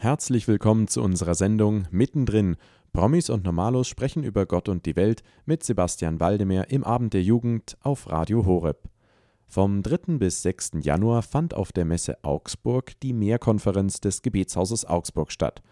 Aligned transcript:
Herzlich 0.00 0.46
willkommen 0.46 0.86
zu 0.86 1.02
unserer 1.02 1.34
Sendung 1.34 1.88
Mittendrin. 1.90 2.54
Promis 2.92 3.30
und 3.30 3.42
Normalos 3.42 3.88
sprechen 3.88 4.22
über 4.22 4.46
Gott 4.46 4.68
und 4.68 4.86
die 4.86 4.94
Welt 4.94 5.24
mit 5.44 5.64
Sebastian 5.64 6.20
Waldemar 6.20 6.70
im 6.70 6.84
Abend 6.84 7.14
der 7.14 7.24
Jugend 7.24 7.76
auf 7.80 8.08
Radio 8.08 8.46
Horeb. 8.46 8.88
Vom 9.48 9.82
3. 9.82 10.18
bis 10.18 10.42
6. 10.42 10.74
Januar 10.82 11.22
fand 11.22 11.52
auf 11.52 11.72
der 11.72 11.84
Messe 11.84 12.16
Augsburg 12.22 12.92
die 13.00 13.12
Mehrkonferenz 13.12 14.00
des 14.00 14.22
Gebetshauses 14.22 14.84
Augsburg 14.84 15.32
statt. 15.32 15.62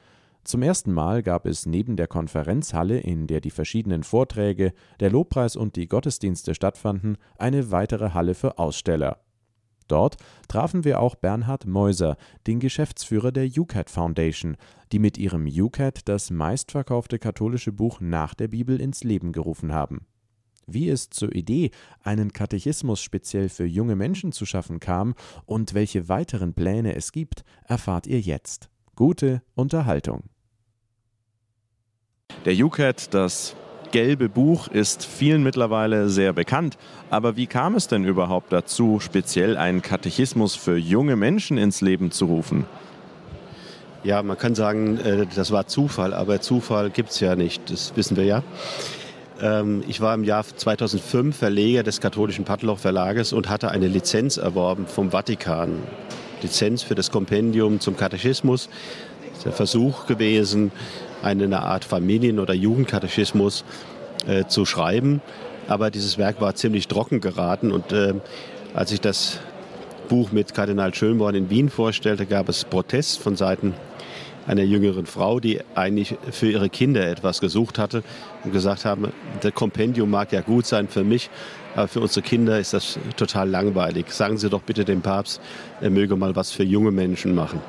Zum 0.42 0.62
ersten 0.62 0.92
Mal 0.92 1.22
gab 1.22 1.46
es 1.46 1.64
neben 1.64 1.94
der 1.94 2.08
Konferenzhalle, 2.08 2.98
in 2.98 3.28
der 3.28 3.40
die 3.40 3.52
verschiedenen 3.52 4.02
Vorträge, 4.02 4.72
der 4.98 5.10
Lobpreis 5.10 5.54
und 5.54 5.76
die 5.76 5.86
Gottesdienste 5.86 6.56
stattfanden, 6.56 7.16
eine 7.38 7.70
weitere 7.70 8.10
Halle 8.10 8.34
für 8.34 8.58
Aussteller. 8.58 9.20
Dort 9.88 10.16
trafen 10.48 10.84
wir 10.84 11.00
auch 11.00 11.14
Bernhard 11.14 11.66
Meuser, 11.66 12.16
den 12.46 12.60
Geschäftsführer 12.60 13.32
der 13.32 13.46
UCAT 13.46 13.90
Foundation, 13.90 14.56
die 14.92 14.98
mit 14.98 15.18
ihrem 15.18 15.46
UCAT 15.46 16.08
das 16.08 16.30
meistverkaufte 16.30 17.18
katholische 17.18 17.72
Buch 17.72 18.00
nach 18.00 18.34
der 18.34 18.48
Bibel 18.48 18.80
ins 18.80 19.04
Leben 19.04 19.32
gerufen 19.32 19.72
haben. 19.72 20.06
Wie 20.66 20.88
es 20.88 21.10
zur 21.10 21.32
Idee, 21.34 21.70
einen 22.02 22.32
Katechismus 22.32 23.00
speziell 23.00 23.48
für 23.48 23.66
junge 23.66 23.94
Menschen 23.94 24.32
zu 24.32 24.46
schaffen 24.46 24.80
kam 24.80 25.14
und 25.44 25.74
welche 25.74 26.08
weiteren 26.08 26.54
Pläne 26.54 26.96
es 26.96 27.12
gibt, 27.12 27.44
erfahrt 27.64 28.08
ihr 28.08 28.20
jetzt. 28.20 28.68
Gute 28.96 29.42
Unterhaltung. 29.54 30.24
Der 32.44 32.54
UCAT, 32.54 33.14
das 33.14 33.54
gelbe 33.96 34.28
Buch 34.28 34.68
ist 34.68 35.06
vielen 35.06 35.42
mittlerweile 35.42 36.10
sehr 36.10 36.34
bekannt. 36.34 36.76
Aber 37.08 37.38
wie 37.38 37.46
kam 37.46 37.74
es 37.74 37.88
denn 37.88 38.04
überhaupt 38.04 38.52
dazu, 38.52 39.00
speziell 39.00 39.56
einen 39.56 39.80
Katechismus 39.80 40.54
für 40.54 40.76
junge 40.76 41.16
Menschen 41.16 41.56
ins 41.56 41.80
Leben 41.80 42.10
zu 42.10 42.26
rufen? 42.26 42.66
Ja, 44.04 44.22
man 44.22 44.36
kann 44.36 44.54
sagen, 44.54 44.98
äh, 44.98 45.26
das 45.34 45.50
war 45.50 45.66
Zufall, 45.66 46.12
aber 46.12 46.42
Zufall 46.42 46.90
gibt 46.90 47.08
es 47.08 47.20
ja 47.20 47.36
nicht, 47.36 47.70
das 47.70 47.96
wissen 47.96 48.18
wir 48.18 48.24
ja. 48.24 48.42
Ähm, 49.40 49.82
ich 49.88 50.02
war 50.02 50.14
im 50.14 50.24
Jahr 50.24 50.44
2005 50.44 51.34
Verleger 51.34 51.82
des 51.82 52.02
katholischen 52.02 52.44
Pattloch 52.44 52.78
Verlages 52.78 53.32
und 53.32 53.48
hatte 53.48 53.70
eine 53.70 53.88
Lizenz 53.88 54.36
erworben 54.36 54.86
vom 54.86 55.10
Vatikan. 55.10 55.78
Lizenz 56.42 56.82
für 56.82 56.94
das 56.94 57.10
Kompendium 57.10 57.80
zum 57.80 57.96
Katechismus. 57.96 58.68
Das 59.30 59.38
ist 59.38 59.46
der 59.46 59.52
Versuch 59.52 60.06
gewesen, 60.06 60.70
eine 61.22 61.62
Art 61.62 61.84
Familien- 61.84 62.38
oder 62.38 62.54
Jugendkatechismus 62.54 63.64
äh, 64.26 64.44
zu 64.46 64.64
schreiben. 64.64 65.20
Aber 65.68 65.90
dieses 65.90 66.18
Werk 66.18 66.40
war 66.40 66.54
ziemlich 66.54 66.88
trocken 66.88 67.20
geraten 67.20 67.72
und 67.72 67.92
äh, 67.92 68.14
als 68.74 68.92
ich 68.92 69.00
das 69.00 69.40
Buch 70.08 70.30
mit 70.30 70.54
Kardinal 70.54 70.94
Schönborn 70.94 71.34
in 71.34 71.50
Wien 71.50 71.68
vorstellte, 71.70 72.26
gab 72.26 72.48
es 72.48 72.64
Protest 72.64 73.20
von 73.20 73.36
Seiten 73.36 73.74
einer 74.46 74.62
jüngeren 74.62 75.06
Frau, 75.06 75.40
die 75.40 75.60
eigentlich 75.74 76.16
für 76.30 76.50
ihre 76.50 76.68
Kinder 76.68 77.04
etwas 77.08 77.40
gesucht 77.40 77.78
hatte 77.78 78.04
und 78.44 78.52
gesagt 78.52 78.84
haben, 78.84 79.12
das 79.40 79.52
Kompendium 79.54 80.08
mag 80.10 80.30
ja 80.30 80.40
gut 80.40 80.66
sein 80.66 80.86
für 80.86 81.02
mich, 81.02 81.30
aber 81.74 81.88
für 81.88 82.00
unsere 82.00 82.22
Kinder 82.22 82.60
ist 82.60 82.72
das 82.72 82.98
total 83.16 83.48
langweilig. 83.48 84.10
Sagen 84.10 84.38
Sie 84.38 84.48
doch 84.48 84.62
bitte 84.62 84.84
dem 84.84 85.02
Papst, 85.02 85.40
er 85.80 85.90
möge 85.90 86.14
mal 86.14 86.36
was 86.36 86.52
für 86.52 86.62
junge 86.62 86.92
Menschen 86.92 87.34
machen 87.34 87.60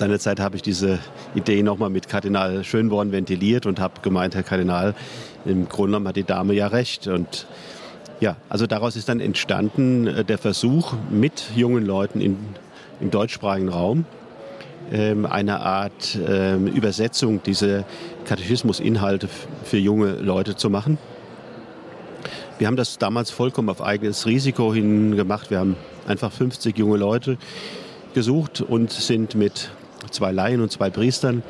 seinerzeit 0.00 0.40
habe 0.40 0.56
ich 0.56 0.62
diese 0.62 0.98
Idee 1.34 1.62
nochmal 1.62 1.90
mit 1.90 2.08
Kardinal 2.08 2.64
Schönborn 2.64 3.12
ventiliert 3.12 3.66
und 3.66 3.78
habe 3.78 4.00
gemeint, 4.00 4.34
Herr 4.34 4.42
Kardinal, 4.42 4.94
im 5.44 5.68
Grunde 5.68 5.92
genommen 5.92 6.08
hat 6.08 6.16
die 6.16 6.24
Dame 6.24 6.54
ja 6.54 6.68
recht. 6.68 7.06
Und 7.06 7.46
ja, 8.18 8.36
also 8.48 8.66
daraus 8.66 8.96
ist 8.96 9.10
dann 9.10 9.20
entstanden 9.20 10.06
äh, 10.06 10.24
der 10.24 10.38
Versuch 10.38 10.94
mit 11.10 11.50
jungen 11.54 11.84
Leuten 11.84 12.22
in, 12.22 12.38
im 13.00 13.10
deutschsprachigen 13.10 13.68
Raum 13.68 14.06
ähm, 14.90 15.26
eine 15.26 15.60
Art 15.60 16.18
ähm, 16.26 16.66
Übersetzung 16.66 17.42
dieser 17.42 17.84
Katechismusinhalte 18.24 19.28
für 19.64 19.76
junge 19.76 20.12
Leute 20.12 20.56
zu 20.56 20.70
machen. 20.70 20.96
Wir 22.56 22.68
haben 22.68 22.76
das 22.76 22.96
damals 22.96 23.30
vollkommen 23.30 23.68
auf 23.68 23.82
eigenes 23.82 24.24
Risiko 24.24 24.72
hin 24.72 25.14
gemacht. 25.16 25.50
Wir 25.50 25.58
haben 25.58 25.76
einfach 26.06 26.32
50 26.32 26.78
junge 26.78 26.96
Leute 26.96 27.36
gesucht 28.14 28.62
und 28.62 28.90
sind 28.90 29.34
mit 29.34 29.70
zwei 30.10 30.32
Laien 30.32 30.60
und 30.60 30.70
zwei 30.70 30.90
Priestern 30.90 31.42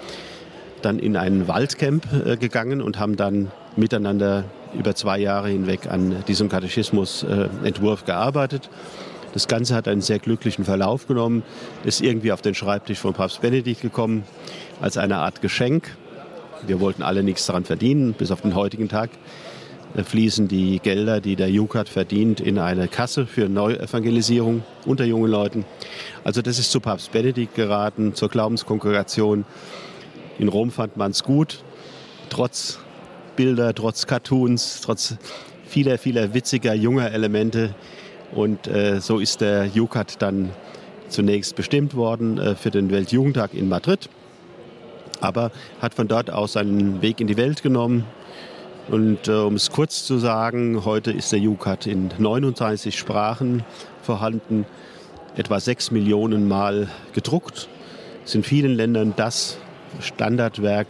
dann 0.82 0.98
in 0.98 1.16
ein 1.16 1.48
Waldcamp 1.48 2.06
äh, 2.26 2.37
gegangen 2.37 2.81
und 2.81 2.98
haben 2.98 3.16
dann 3.16 3.50
miteinander 3.76 4.44
über 4.75 4.94
zwei 4.94 5.19
Jahre 5.19 5.48
hinweg 5.48 5.87
an 5.88 6.25
diesem 6.26 6.48
Katechismusentwurf 6.48 8.04
gearbeitet. 8.04 8.71
Das 9.32 9.47
Ganze 9.47 9.75
hat 9.75 9.87
einen 9.88 10.00
sehr 10.00 10.19
glücklichen 10.19 10.65
Verlauf 10.65 11.06
genommen, 11.06 11.43
ist 11.84 12.00
irgendwie 12.00 12.32
auf 12.32 12.43
den 12.43 12.54
Schreibtisch 12.54 12.98
von 12.98 13.15
Papst 13.15 13.41
Benedikt 13.43 13.81
gekommen 13.81 14.25
als 14.81 14.97
eine 14.97 15.19
Art 15.19 15.41
Geschenk. 15.41 15.97
Wir 16.66 16.81
wollten 16.81 17.03
alle 17.03 17.22
nichts 17.22 17.47
daran 17.47 17.65
verdienen, 17.65 18.12
bis 18.12 18.31
auf 18.31 18.41
den 18.41 18.54
heutigen 18.54 18.88
Tag 18.88 19.10
äh, 19.10 19.49
fließen 19.94 20.48
die 20.48 20.78
Gelder, 20.78 21.20
die 21.20 21.36
der 21.36 21.50
JUCAT 21.50 21.88
verdient, 21.88 22.40
in 22.40 22.58
eine 22.58 22.88
Kasse 22.88 23.26
für 23.26 23.48
Neuevangelisierung 23.48 24.62
unter 24.86 25.04
jungen 25.04 25.30
Leuten. 25.30 25.64
Also 26.24 26.42
das 26.42 26.58
ist 26.58 26.70
zu 26.70 26.80
Papst 26.80 27.12
Benedikt 27.12 27.54
geraten, 27.54 28.14
zur 28.14 28.28
Glaubenskongregation. 28.28 29.44
In 30.38 30.48
Rom 30.48 30.70
fand 30.70 30.96
man 30.96 31.10
es 31.10 31.22
gut, 31.22 31.64
trotz 32.28 32.78
Bilder, 33.36 33.74
trotz 33.74 34.06
Cartoons, 34.06 34.80
trotz 34.82 35.16
vieler, 35.66 35.98
vieler 35.98 36.34
witziger 36.34 36.74
junger 36.74 37.10
Elemente. 37.12 37.74
Und 38.32 38.68
äh, 38.68 39.00
so 39.00 39.18
ist 39.18 39.40
der 39.40 39.66
JUCAT 39.66 40.22
dann 40.22 40.50
zunächst 41.08 41.56
bestimmt 41.56 41.94
worden 41.94 42.38
äh, 42.38 42.54
für 42.54 42.70
den 42.70 42.90
Weltjugendtag 42.90 43.54
in 43.54 43.68
Madrid, 43.68 44.08
aber 45.20 45.50
hat 45.80 45.94
von 45.94 46.08
dort 46.08 46.30
aus 46.30 46.52
seinen 46.52 47.02
Weg 47.02 47.20
in 47.20 47.26
die 47.26 47.36
Welt 47.36 47.62
genommen, 47.62 48.04
und 48.90 49.28
äh, 49.28 49.32
um 49.32 49.54
es 49.54 49.70
kurz 49.70 50.04
zu 50.04 50.18
sagen, 50.18 50.84
heute 50.84 51.12
ist 51.12 51.30
der 51.32 51.40
UCAT 51.40 51.86
in 51.86 52.10
39 52.18 52.98
Sprachen 52.98 53.62
vorhanden, 54.02 54.66
etwa 55.36 55.60
6 55.60 55.92
Millionen 55.92 56.48
Mal 56.48 56.88
gedruckt. 57.12 57.68
Es 58.24 58.30
ist 58.30 58.34
in 58.34 58.42
vielen 58.42 58.74
Ländern 58.74 59.14
das 59.16 59.58
Standardwerk, 60.00 60.88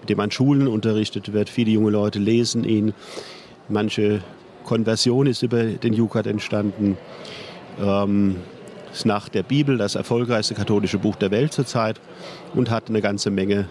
mit 0.00 0.10
dem 0.10 0.20
an 0.20 0.30
Schulen 0.30 0.68
unterrichtet 0.68 1.32
wird. 1.32 1.48
Viele 1.48 1.70
junge 1.70 1.90
Leute 1.90 2.18
lesen 2.18 2.64
ihn. 2.64 2.92
Manche 3.70 4.20
Konversion 4.64 5.26
ist 5.26 5.42
über 5.42 5.64
den 5.64 5.98
UCAT 5.98 6.26
entstanden. 6.26 6.98
Ähm, 7.80 8.36
ist 8.92 9.06
nach 9.06 9.30
der 9.30 9.42
Bibel 9.42 9.78
das 9.78 9.94
erfolgreichste 9.94 10.54
katholische 10.54 10.98
Buch 10.98 11.16
der 11.16 11.30
Welt 11.30 11.52
zurzeit 11.52 12.00
und 12.54 12.70
hat 12.70 12.88
eine 12.88 13.00
ganze 13.00 13.30
Menge 13.30 13.68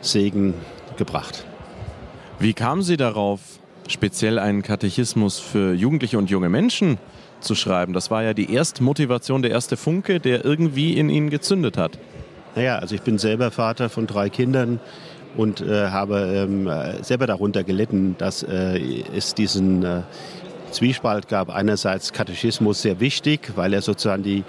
Segen 0.00 0.54
gebracht. 0.96 1.44
Wie 2.40 2.54
kamen 2.54 2.82
Sie 2.82 2.96
darauf, 2.96 3.40
speziell 3.88 4.38
einen 4.38 4.62
Katechismus 4.62 5.40
für 5.40 5.74
Jugendliche 5.74 6.18
und 6.18 6.30
junge 6.30 6.48
Menschen 6.48 6.98
zu 7.40 7.56
schreiben? 7.56 7.92
Das 7.92 8.12
war 8.12 8.22
ja 8.22 8.32
die 8.32 8.52
erste 8.54 8.84
Motivation, 8.84 9.42
der 9.42 9.50
erste 9.50 9.76
Funke, 9.76 10.20
der 10.20 10.44
irgendwie 10.44 10.96
in 10.96 11.10
Ihnen 11.10 11.30
gezündet 11.30 11.76
hat. 11.76 11.98
Naja, 12.54 12.78
also 12.78 12.94
ich 12.94 13.02
bin 13.02 13.18
selber 13.18 13.50
Vater 13.50 13.88
von 13.88 14.06
drei 14.06 14.28
Kindern 14.28 14.78
und 15.36 15.62
äh, 15.62 15.88
habe 15.88 16.46
ähm, 16.48 16.70
selber 17.02 17.26
darunter 17.26 17.64
gelitten, 17.64 18.14
dass 18.18 18.44
äh, 18.44 19.02
es 19.16 19.34
diesen 19.34 19.84
äh, 19.84 20.02
Zwiespalt 20.70 21.26
gab. 21.26 21.50
Einerseits 21.50 22.12
Katechismus 22.12 22.82
sehr 22.82 23.00
wichtig, 23.00 23.52
weil 23.56 23.74
er 23.74 23.82
sozusagen 23.82 24.22
die 24.22 24.44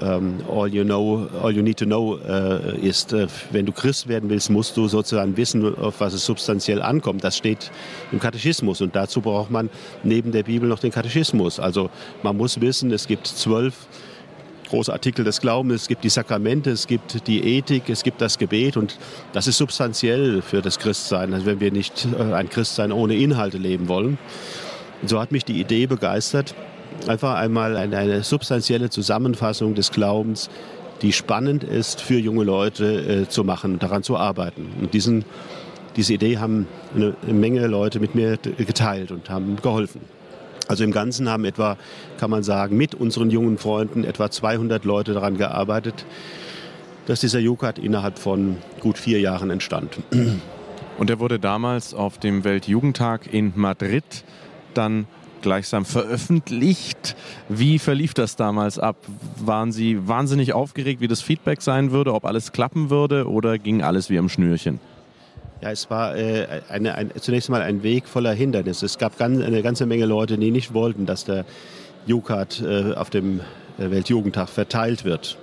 ähm, 0.00 0.38
all 0.50 0.72
you 0.72 0.84
know, 0.84 1.28
all 1.42 1.50
you 1.50 1.62
need 1.62 1.78
to 1.78 1.84
know 1.84 2.18
äh, 2.18 2.78
ist, 2.80 3.12
äh, 3.12 3.26
wenn 3.50 3.66
du 3.66 3.72
Christ 3.72 4.08
werden 4.08 4.30
willst, 4.30 4.50
musst 4.50 4.76
du 4.76 4.88
sozusagen 4.88 5.36
wissen, 5.36 5.76
auf 5.78 6.00
was 6.00 6.12
es 6.12 6.24
substanziell 6.24 6.82
ankommt. 6.82 7.24
Das 7.24 7.36
steht 7.36 7.70
im 8.12 8.20
Katechismus 8.20 8.80
und 8.80 8.94
dazu 8.96 9.20
braucht 9.20 9.50
man 9.50 9.70
neben 10.02 10.32
der 10.32 10.44
Bibel 10.44 10.68
noch 10.68 10.78
den 10.78 10.90
Katechismus. 10.90 11.58
Also 11.60 11.90
man 12.22 12.36
muss 12.36 12.60
wissen, 12.60 12.90
es 12.92 13.06
gibt 13.06 13.26
zwölf 13.26 13.74
große 14.68 14.92
Artikel 14.92 15.24
des 15.24 15.40
Glaubens, 15.40 15.82
es 15.82 15.88
gibt 15.88 16.04
die 16.04 16.08
Sakramente, 16.08 16.70
es 16.70 16.86
gibt 16.86 17.26
die 17.26 17.56
Ethik, 17.56 17.88
es 17.88 18.02
gibt 18.02 18.20
das 18.20 18.38
Gebet 18.38 18.76
und 18.76 18.98
das 19.32 19.46
ist 19.46 19.58
substanziell 19.58 20.42
für 20.42 20.60
das 20.60 20.78
Christsein, 20.78 21.32
also 21.32 21.46
wenn 21.46 21.60
wir 21.60 21.70
nicht 21.70 22.06
äh, 22.18 22.34
ein 22.34 22.48
Christsein 22.48 22.92
ohne 22.92 23.14
Inhalte 23.16 23.58
leben 23.58 23.88
wollen. 23.88 24.18
Und 25.02 25.08
so 25.08 25.20
hat 25.20 25.30
mich 25.30 25.44
die 25.44 25.60
Idee 25.60 25.86
begeistert, 25.86 26.54
einfach 27.06 27.34
einmal 27.34 27.76
eine, 27.76 27.96
eine 27.96 28.22
substanzielle 28.22 28.90
Zusammenfassung 28.90 29.74
des 29.74 29.90
Glaubens, 29.90 30.50
die 31.02 31.12
spannend 31.12 31.64
ist 31.64 32.00
für 32.00 32.18
junge 32.18 32.44
Leute 32.44 32.84
äh, 33.24 33.28
zu 33.28 33.44
machen, 33.44 33.78
daran 33.78 34.02
zu 34.02 34.16
arbeiten. 34.16 34.72
Und 34.80 34.94
diesen, 34.94 35.24
diese 35.96 36.14
Idee 36.14 36.38
haben 36.38 36.66
eine, 36.94 37.14
eine 37.22 37.34
Menge 37.34 37.66
Leute 37.66 38.00
mit 38.00 38.14
mir 38.14 38.38
geteilt 38.38 39.10
und 39.10 39.28
haben 39.30 39.56
geholfen. 39.62 40.00
Also 40.68 40.82
im 40.82 40.90
Ganzen 40.90 41.28
haben 41.28 41.44
etwa, 41.44 41.76
kann 42.18 42.30
man 42.30 42.42
sagen, 42.42 42.76
mit 42.76 42.94
unseren 42.94 43.30
jungen 43.30 43.56
Freunden 43.58 44.04
etwa 44.04 44.30
200 44.30 44.84
Leute 44.84 45.14
daran 45.14 45.36
gearbeitet, 45.36 46.04
dass 47.06 47.20
dieser 47.20 47.38
Jukat 47.38 47.78
innerhalb 47.78 48.18
von 48.18 48.56
gut 48.80 48.98
vier 48.98 49.20
Jahren 49.20 49.50
entstand. 49.50 49.98
Und 50.98 51.10
er 51.10 51.20
wurde 51.20 51.38
damals 51.38 51.94
auf 51.94 52.18
dem 52.18 52.42
Weltjugendtag 52.42 53.32
in 53.32 53.52
Madrid 53.54 54.02
dann 54.74 55.06
gleichsam 55.46 55.84
veröffentlicht. 55.84 57.14
Wie 57.48 57.78
verlief 57.78 58.14
das 58.14 58.34
damals 58.34 58.80
ab? 58.80 58.96
Waren 59.38 59.70
Sie 59.70 60.08
wahnsinnig 60.08 60.54
aufgeregt, 60.54 61.00
wie 61.00 61.06
das 61.06 61.22
Feedback 61.22 61.62
sein 61.62 61.92
würde, 61.92 62.14
ob 62.14 62.24
alles 62.24 62.50
klappen 62.50 62.90
würde 62.90 63.28
oder 63.30 63.56
ging 63.56 63.80
alles 63.80 64.10
wie 64.10 64.18
am 64.18 64.28
Schnürchen? 64.28 64.80
Ja, 65.60 65.70
es 65.70 65.88
war 65.88 66.16
äh, 66.16 66.62
eine, 66.68 66.96
ein, 66.96 67.12
zunächst 67.20 67.48
mal 67.48 67.62
ein 67.62 67.84
Weg 67.84 68.08
voller 68.08 68.32
Hindernisse. 68.32 68.86
Es 68.86 68.98
gab 68.98 69.18
ganz, 69.18 69.40
eine 69.40 69.62
ganze 69.62 69.86
Menge 69.86 70.04
Leute, 70.04 70.36
die 70.36 70.50
nicht 70.50 70.74
wollten, 70.74 71.06
dass 71.06 71.24
der 71.24 71.44
UCAT 72.08 72.60
äh, 72.62 72.94
auf 72.94 73.10
dem 73.10 73.38
äh, 73.78 73.88
Weltjugendtag 73.88 74.48
verteilt 74.48 75.04
wird. 75.04 75.38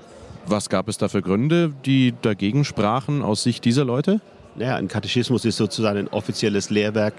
Was 0.47 0.67
gab 0.67 0.89
es 0.89 0.97
da 0.97 1.07
für 1.07 1.21
Gründe, 1.21 1.71
die 1.85 2.13
dagegen 2.21 2.65
sprachen 2.65 3.21
aus 3.21 3.43
Sicht 3.43 3.63
dieser 3.63 3.85
Leute? 3.85 4.19
Naja, 4.55 4.75
ein 4.75 4.89
Katechismus 4.89 5.45
ist 5.45 5.55
sozusagen 5.55 5.97
ein 5.97 6.07
offizielles 6.09 6.69
Lehrwerk 6.69 7.13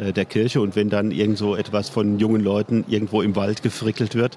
der 0.00 0.24
Kirche 0.24 0.60
und 0.60 0.76
wenn 0.76 0.88
dann 0.88 1.10
irgend 1.10 1.38
so 1.38 1.56
etwas 1.56 1.88
von 1.88 2.18
jungen 2.18 2.42
Leuten 2.42 2.84
irgendwo 2.88 3.22
im 3.22 3.36
Wald 3.36 3.62
gefrickelt 3.62 4.14
wird, 4.14 4.36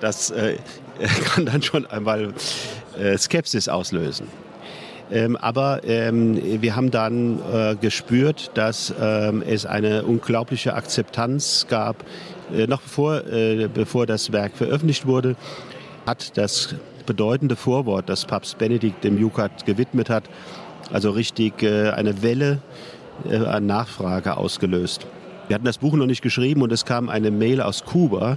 das 0.00 0.30
äh, 0.30 0.56
kann 1.24 1.46
dann 1.46 1.62
schon 1.62 1.86
einmal 1.86 2.34
äh, 2.98 3.16
Skepsis 3.16 3.68
auslösen. 3.68 4.26
Ähm, 5.10 5.36
aber 5.36 5.80
ähm, 5.84 6.60
wir 6.60 6.76
haben 6.76 6.90
dann 6.90 7.40
äh, 7.50 7.76
gespürt, 7.76 8.50
dass 8.54 8.92
ähm, 9.00 9.42
es 9.46 9.64
eine 9.64 10.04
unglaubliche 10.04 10.74
Akzeptanz 10.74 11.66
gab. 11.68 12.04
Äh, 12.52 12.66
noch 12.66 12.82
bevor, 12.82 13.26
äh, 13.26 13.68
bevor 13.72 14.06
das 14.06 14.32
Werk 14.32 14.56
veröffentlicht 14.56 15.06
wurde, 15.06 15.36
hat 16.06 16.36
das 16.36 16.74
bedeutende 17.06 17.56
Vorwort, 17.56 18.08
das 18.10 18.26
Papst 18.26 18.58
Benedikt 18.58 19.02
dem 19.02 19.18
Jukat 19.18 19.64
gewidmet 19.64 20.10
hat, 20.10 20.24
also 20.92 21.10
richtig 21.10 21.62
äh, 21.62 21.88
eine 21.90 22.22
Welle 22.22 22.52
äh, 22.52 22.97
an 23.26 23.66
Nachfrage 23.66 24.36
ausgelöst. 24.36 25.06
Wir 25.48 25.54
hatten 25.54 25.64
das 25.64 25.78
Buch 25.78 25.94
noch 25.94 26.04
nicht 26.04 26.20
geschrieben 26.20 26.60
und 26.60 26.70
es 26.72 26.84
kam 26.84 27.08
eine 27.08 27.30
Mail 27.30 27.62
aus 27.62 27.84
Kuba, 27.86 28.36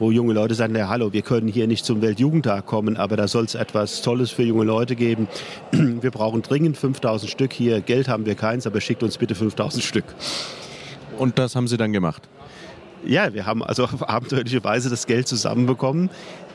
wo 0.00 0.10
junge 0.10 0.32
Leute 0.32 0.56
sagten, 0.56 0.74
ja, 0.74 0.88
hallo, 0.88 1.12
wir 1.12 1.22
können 1.22 1.46
hier 1.46 1.68
nicht 1.68 1.84
zum 1.84 2.02
Weltjugendtag 2.02 2.66
kommen, 2.66 2.96
aber 2.96 3.16
da 3.16 3.28
soll 3.28 3.44
es 3.44 3.54
etwas 3.54 4.02
Tolles 4.02 4.32
für 4.32 4.42
junge 4.42 4.64
Leute 4.64 4.96
geben. 4.96 5.28
Wir 5.70 6.10
brauchen 6.10 6.42
dringend 6.42 6.76
5000 6.76 7.30
Stück 7.30 7.52
hier. 7.52 7.80
Geld 7.80 8.08
haben 8.08 8.26
wir 8.26 8.34
keins, 8.34 8.66
aber 8.66 8.80
schickt 8.80 9.02
uns 9.02 9.18
bitte 9.18 9.34
5000 9.36 9.84
Stück. 9.84 10.04
Und 11.16 11.38
das 11.38 11.54
haben 11.54 11.68
Sie 11.68 11.76
dann 11.76 11.92
gemacht? 11.92 12.28
Ja, 13.04 13.32
wir 13.32 13.46
haben 13.46 13.62
also 13.62 13.84
auf 13.84 14.08
abenteuerliche 14.08 14.62
Weise 14.64 14.90
das 14.90 15.06
Geld 15.06 15.28
zusammenbekommen. 15.28 16.10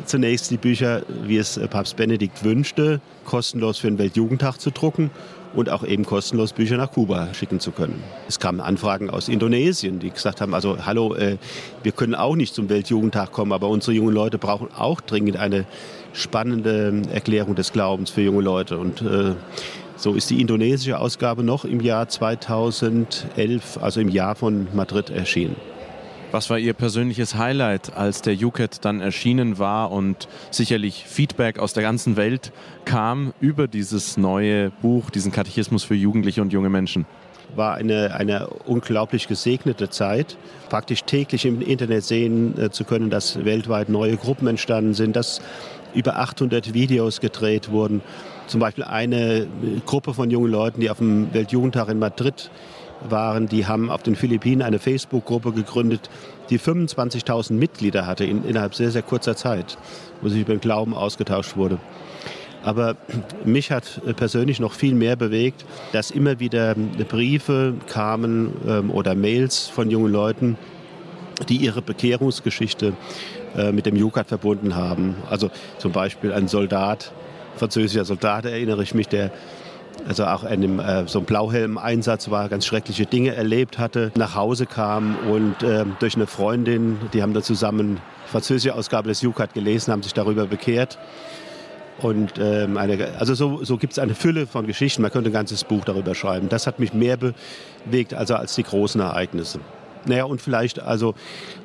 Zunächst 0.05 0.51
die 0.51 0.57
Bücher, 0.57 1.03
wie 1.23 1.37
es 1.37 1.59
Papst 1.69 1.95
Benedikt 1.95 2.43
wünschte, 2.43 2.99
kostenlos 3.25 3.77
für 3.77 3.87
den 3.87 3.97
Weltjugendtag 3.97 4.59
zu 4.59 4.71
drucken 4.71 5.11
und 5.53 5.69
auch 5.69 5.83
eben 5.83 6.05
kostenlos 6.05 6.53
Bücher 6.53 6.77
nach 6.77 6.91
Kuba 6.91 7.33
schicken 7.33 7.59
zu 7.59 7.71
können. 7.71 8.03
Es 8.27 8.39
kamen 8.39 8.59
Anfragen 8.59 9.09
aus 9.09 9.29
Indonesien, 9.29 9.99
die 9.99 10.09
gesagt 10.09 10.41
haben, 10.41 10.53
also 10.53 10.85
hallo, 10.85 11.13
äh, 11.15 11.37
wir 11.83 11.91
können 11.91 12.15
auch 12.15 12.35
nicht 12.35 12.53
zum 12.53 12.69
Weltjugendtag 12.69 13.31
kommen, 13.31 13.51
aber 13.51 13.69
unsere 13.69 13.93
jungen 13.93 14.13
Leute 14.13 14.37
brauchen 14.37 14.69
auch 14.75 15.01
dringend 15.01 15.37
eine 15.37 15.65
spannende 16.13 17.01
Erklärung 17.11 17.55
des 17.55 17.71
Glaubens 17.71 18.09
für 18.09 18.21
junge 18.21 18.41
Leute. 18.41 18.77
Und 18.77 19.01
äh, 19.01 19.35
so 19.95 20.13
ist 20.13 20.29
die 20.29 20.41
indonesische 20.41 20.99
Ausgabe 20.99 21.43
noch 21.43 21.65
im 21.65 21.79
Jahr 21.79 22.07
2011, 22.07 23.77
also 23.81 23.99
im 24.01 24.09
Jahr 24.09 24.35
von 24.35 24.67
Madrid 24.73 25.09
erschienen. 25.09 25.55
Was 26.33 26.49
war 26.49 26.57
Ihr 26.57 26.73
persönliches 26.73 27.35
Highlight, 27.35 27.95
als 27.95 28.23
der 28.23 28.33
UCAT 28.33 28.83
dann 28.83 29.01
erschienen 29.01 29.59
war 29.59 29.91
und 29.91 30.27
sicherlich 30.49 31.05
Feedback 31.05 31.59
aus 31.59 31.73
der 31.73 31.83
ganzen 31.83 32.17
Welt 32.17 32.51
kam 32.85 33.35
über 33.39 33.67
dieses 33.67 34.17
neue 34.17 34.71
Buch, 34.71 35.11
diesen 35.11 35.31
Katechismus 35.31 35.83
für 35.83 35.93
Jugendliche 35.93 36.41
und 36.41 36.51
junge 36.51 36.69
Menschen? 36.71 37.05
War 37.55 37.75
eine, 37.75 38.15
eine 38.15 38.47
unglaublich 38.47 39.27
gesegnete 39.27 39.91
Zeit, 39.91 40.35
praktisch 40.69 41.03
täglich 41.03 41.45
im 41.45 41.61
Internet 41.61 42.03
sehen 42.03 42.59
äh, 42.59 42.71
zu 42.71 42.83
können, 42.83 43.11
dass 43.11 43.45
weltweit 43.45 43.89
neue 43.89 44.17
Gruppen 44.17 44.47
entstanden 44.47 44.95
sind, 44.95 45.15
dass 45.15 45.39
über 45.93 46.17
800 46.17 46.73
Videos 46.73 47.21
gedreht 47.21 47.69
wurden. 47.69 48.01
Zum 48.47 48.59
Beispiel 48.59 48.85
eine 48.85 49.45
Gruppe 49.85 50.15
von 50.15 50.31
jungen 50.31 50.51
Leuten, 50.51 50.81
die 50.81 50.89
auf 50.89 50.97
dem 50.97 51.31
Weltjugendtag 51.31 51.89
in 51.89 51.99
Madrid 51.99 52.49
waren, 53.09 53.47
die 53.47 53.65
haben 53.65 53.89
auf 53.89 54.03
den 54.03 54.15
Philippinen 54.15 54.61
eine 54.61 54.79
Facebook-Gruppe 54.79 55.51
gegründet, 55.51 56.09
die 56.49 56.59
25.000 56.59 57.53
Mitglieder 57.53 58.05
hatte 58.05 58.25
in, 58.25 58.43
innerhalb 58.45 58.75
sehr, 58.75 58.91
sehr 58.91 59.01
kurzer 59.01 59.35
Zeit, 59.35 59.77
wo 60.21 60.29
sich 60.29 60.41
über 60.41 60.53
den 60.53 60.61
Glauben 60.61 60.93
ausgetauscht 60.93 61.55
wurde. 61.55 61.79
Aber 62.63 62.95
mich 63.43 63.71
hat 63.71 64.01
persönlich 64.15 64.59
noch 64.61 64.73
viel 64.73 64.95
mehr 64.95 65.17
bewegt, 65.17 65.65
dass 65.91 66.11
immer 66.11 66.39
wieder 66.39 66.75
Briefe 67.09 67.73
kamen 67.87 68.53
ähm, 68.65 68.89
oder 68.89 69.15
Mails 69.15 69.67
von 69.67 69.91
jungen 69.91 70.11
Leuten, 70.11 70.57
die 71.49 71.57
ihre 71.57 71.81
Bekehrungsgeschichte 71.81 72.93
äh, 73.57 73.73
mit 73.73 73.85
dem 73.85 73.97
Jukat 73.97 74.27
verbunden 74.27 74.75
haben. 74.75 75.15
Also 75.29 75.51
zum 75.77 75.91
Beispiel 75.91 76.31
ein 76.31 76.47
Soldat, 76.47 77.11
französischer 77.57 78.05
Soldat 78.05 78.45
erinnere 78.45 78.81
ich 78.81 78.93
mich, 78.93 79.09
der 79.09 79.31
also 80.07 80.25
auch 80.25 80.43
einem 80.43 80.79
äh, 80.79 81.07
so 81.07 81.19
einem 81.19 81.25
Blauhelm-Einsatz 81.25 82.29
war, 82.29 82.49
ganz 82.49 82.65
schreckliche 82.65 83.05
Dinge 83.05 83.35
erlebt 83.35 83.77
hatte, 83.79 84.11
nach 84.15 84.35
Hause 84.35 84.65
kam 84.65 85.15
und 85.29 85.63
äh, 85.63 85.85
durch 85.99 86.15
eine 86.15 86.27
Freundin, 86.27 86.97
die 87.13 87.21
haben 87.21 87.33
da 87.33 87.41
zusammen 87.41 87.99
die 88.25 88.29
französische 88.31 88.75
Ausgabe 88.75 89.09
des 89.09 89.21
Jukat 89.21 89.53
gelesen, 89.53 89.91
haben 89.91 90.03
sich 90.03 90.13
darüber 90.13 90.45
bekehrt. 90.45 90.97
Und 91.99 92.33
ähm, 92.39 92.77
eine, 92.77 93.13
also 93.19 93.35
so, 93.35 93.63
so 93.63 93.77
gibt 93.77 93.93
es 93.93 93.99
eine 93.99 94.15
Fülle 94.15 94.47
von 94.47 94.65
Geschichten. 94.65 95.01
Man 95.03 95.11
könnte 95.11 95.29
ein 95.29 95.33
ganzes 95.33 95.63
Buch 95.63 95.85
darüber 95.85 96.15
schreiben. 96.15 96.49
Das 96.49 96.65
hat 96.65 96.79
mich 96.79 96.93
mehr 96.93 97.17
bewegt 97.17 98.13
also 98.13 98.35
als 98.35 98.55
die 98.55 98.63
großen 98.63 98.99
Ereignisse. 98.99 99.59
Naja, 100.05 100.25
und 100.25 100.41
vielleicht, 100.41 100.81
also 100.81 101.13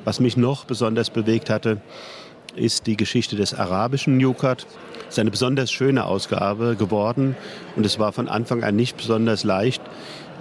was 0.05 0.19
mich 0.19 0.37
noch 0.37 0.65
besonders 0.65 1.09
bewegt 1.09 1.49
hatte, 1.49 1.81
ist 2.55 2.87
die 2.87 2.95
Geschichte 2.95 3.35
des 3.35 3.53
arabischen 3.53 4.19
Jukat. 4.19 4.65
Es 5.09 5.15
ist 5.15 5.19
eine 5.19 5.31
besonders 5.31 5.71
schöne 5.71 6.05
Ausgabe 6.05 6.75
geworden 6.75 7.35
und 7.75 7.83
es 7.83 7.97
war 7.97 8.11
von 8.11 8.29
Anfang 8.29 8.63
an 8.63 8.75
nicht 8.75 8.95
besonders 8.95 9.43
leicht, 9.43 9.81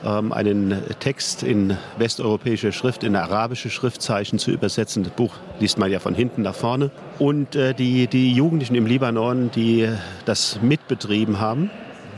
ähm, 0.04 0.30
einen 0.30 0.82
Text 1.00 1.42
in 1.42 1.78
westeuropäischer 1.96 2.70
Schrift, 2.70 3.02
in 3.02 3.16
arabische 3.16 3.70
Schriftzeichen 3.70 4.38
zu 4.38 4.50
übersetzen. 4.50 5.04
Das 5.04 5.12
Buch 5.14 5.32
liest 5.58 5.78
man 5.78 5.90
ja 5.90 6.00
von 6.00 6.14
hinten 6.14 6.42
nach 6.42 6.54
vorne. 6.54 6.90
Und 7.18 7.56
äh, 7.56 7.72
die, 7.72 8.08
die 8.08 8.34
Jugendlichen 8.34 8.74
im 8.74 8.84
Libanon, 8.84 9.50
die 9.50 9.88
das 10.26 10.60
mitbetrieben 10.60 11.40
haben, 11.40 11.70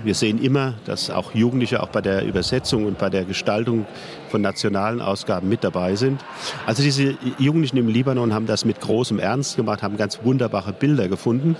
wir 0.02 0.16
sehen 0.16 0.42
immer, 0.42 0.74
dass 0.86 1.08
auch 1.08 1.32
Jugendliche 1.36 1.80
auch 1.80 1.90
bei 1.90 2.00
der 2.00 2.26
Übersetzung 2.26 2.84
und 2.84 2.98
bei 2.98 3.10
der 3.10 3.24
Gestaltung 3.24 3.86
von 4.28 4.40
nationalen 4.40 5.00
Ausgaben 5.00 5.48
mit 5.48 5.62
dabei 5.62 5.94
sind. 5.94 6.24
Also 6.66 6.82
diese 6.82 7.16
Jugendlichen 7.38 7.76
im 7.76 7.86
Libanon 7.86 8.34
haben 8.34 8.46
das 8.46 8.64
mit 8.64 8.80
großem 8.80 9.20
Ernst 9.20 9.54
gemacht, 9.54 9.84
haben 9.84 9.96
ganz 9.96 10.18
wunderbare 10.24 10.72
Bilder 10.72 11.06
gefunden. 11.06 11.54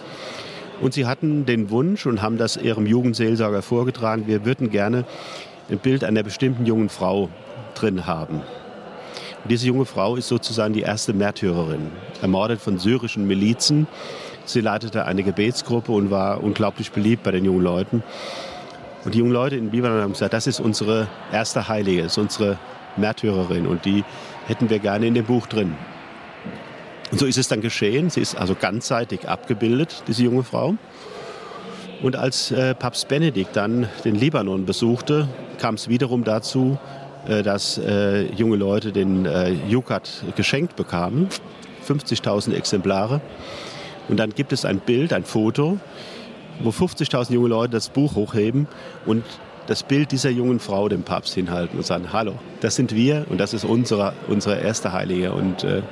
Und 0.81 0.95
sie 0.95 1.07
hatten 1.07 1.45
den 1.47 1.71
Wunsch 1.71 2.07
und 2.07 2.23
haben 2.23 2.39
das 2.39 2.57
ihrem 2.57 2.87
Jugendseelsorger 2.87 3.63
vorgetragen, 3.63 4.27
wir 4.27 4.45
würden 4.45 4.71
gerne 4.71 5.05
ein 5.71 5.79
Bild 5.79 6.05
einer 6.05 6.23
bestimmten 6.23 6.67
jungen 6.67 6.89
Frau 6.89 7.29
drin 7.75 8.07
haben. 8.07 8.37
Und 9.43 9.51
diese 9.51 9.67
junge 9.67 9.85
Frau 9.85 10.17
ist 10.17 10.29
sozusagen 10.29 10.75
die 10.75 10.83
erste 10.83 11.13
Märtyrerin, 11.13 11.91
ermordet 12.23 12.61
von 12.61 12.79
syrischen 12.79 13.27
Milizen 13.27 13.87
Sie 14.51 14.61
leitete 14.61 15.05
eine 15.05 15.23
Gebetsgruppe 15.23 15.93
und 15.93 16.11
war 16.11 16.43
unglaublich 16.43 16.91
beliebt 16.91 17.23
bei 17.23 17.31
den 17.31 17.45
jungen 17.45 17.63
Leuten. 17.63 18.03
Und 19.05 19.15
die 19.15 19.19
jungen 19.19 19.33
Leute 19.33 19.57
in 19.57 19.71
Libanon 19.71 20.03
haben 20.03 20.13
gesagt, 20.13 20.33
das 20.33 20.47
ist 20.49 20.61
unsere 20.61 21.07
erste 21.33 21.69
Heilige, 21.69 22.03
das 22.03 22.13
ist 22.13 22.19
unsere 22.19 22.59
Märtyrerin 22.97 23.67
und 23.67 23.85
die 23.85 24.05
hätten 24.47 24.69
wir 24.69 24.81
gerne 24.81 25.07
in 25.07 25.15
dem 25.15 25.25
Buch 25.25 25.47
drin. 25.47 25.77
Und 27.11 27.19
so 27.19 27.27
ist 27.27 27.39
es 27.39 27.49
dann 27.49 27.61
geschehen. 27.61 28.11
Sie 28.11 28.21
ist 28.21 28.37
also 28.37 28.55
ganzseitig 28.55 29.29
abgebildet, 29.29 30.05
diese 30.07 30.23
junge 30.23 30.45
Frau. 30.45 30.77
Und 32.03 32.17
als 32.17 32.51
äh, 32.51 32.75
Papst 32.75 33.09
Benedikt 33.09 33.57
dann 33.57 33.89
den 34.05 34.15
Libanon 34.15 34.65
besuchte, 34.65 35.29
kam 35.59 35.75
es 35.75 35.89
wiederum 35.89 36.25
dazu, 36.25 36.79
äh, 37.29 37.43
dass 37.43 37.79
äh, 37.79 38.33
junge 38.35 38.57
Leute 38.57 38.93
den 38.93 39.27
äh, 39.27 39.51
Jukat 39.69 40.25
geschenkt 40.37 40.77
bekamen. 40.77 41.29
50.000 41.87 42.55
Exemplare. 42.55 43.21
Und 44.09 44.19
dann 44.19 44.31
gibt 44.31 44.53
es 44.53 44.65
ein 44.65 44.79
Bild, 44.79 45.13
ein 45.13 45.25
Foto, 45.25 45.79
wo 46.61 46.71
50.000 46.71 47.33
junge 47.33 47.49
Leute 47.49 47.73
das 47.73 47.89
Buch 47.89 48.15
hochheben 48.15 48.67
und 49.07 49.25
das 49.67 49.83
Bild 49.83 50.11
dieser 50.11 50.31
jungen 50.31 50.59
Frau 50.59 50.89
dem 50.89 51.03
Papst 51.03 51.35
hinhalten 51.35 51.79
und 51.79 51.87
sagen, 51.87 52.13
hallo, 52.13 52.35
das 52.61 52.77
sind 52.77 52.95
wir 52.95 53.27
und 53.29 53.39
das 53.39 53.55
ist 53.55 53.65
unsere, 53.65 54.15
unsere 54.27 54.61
erste 54.61 54.93
Heilige. 54.93 55.33
Und 55.33 55.65
äh, 55.65 55.83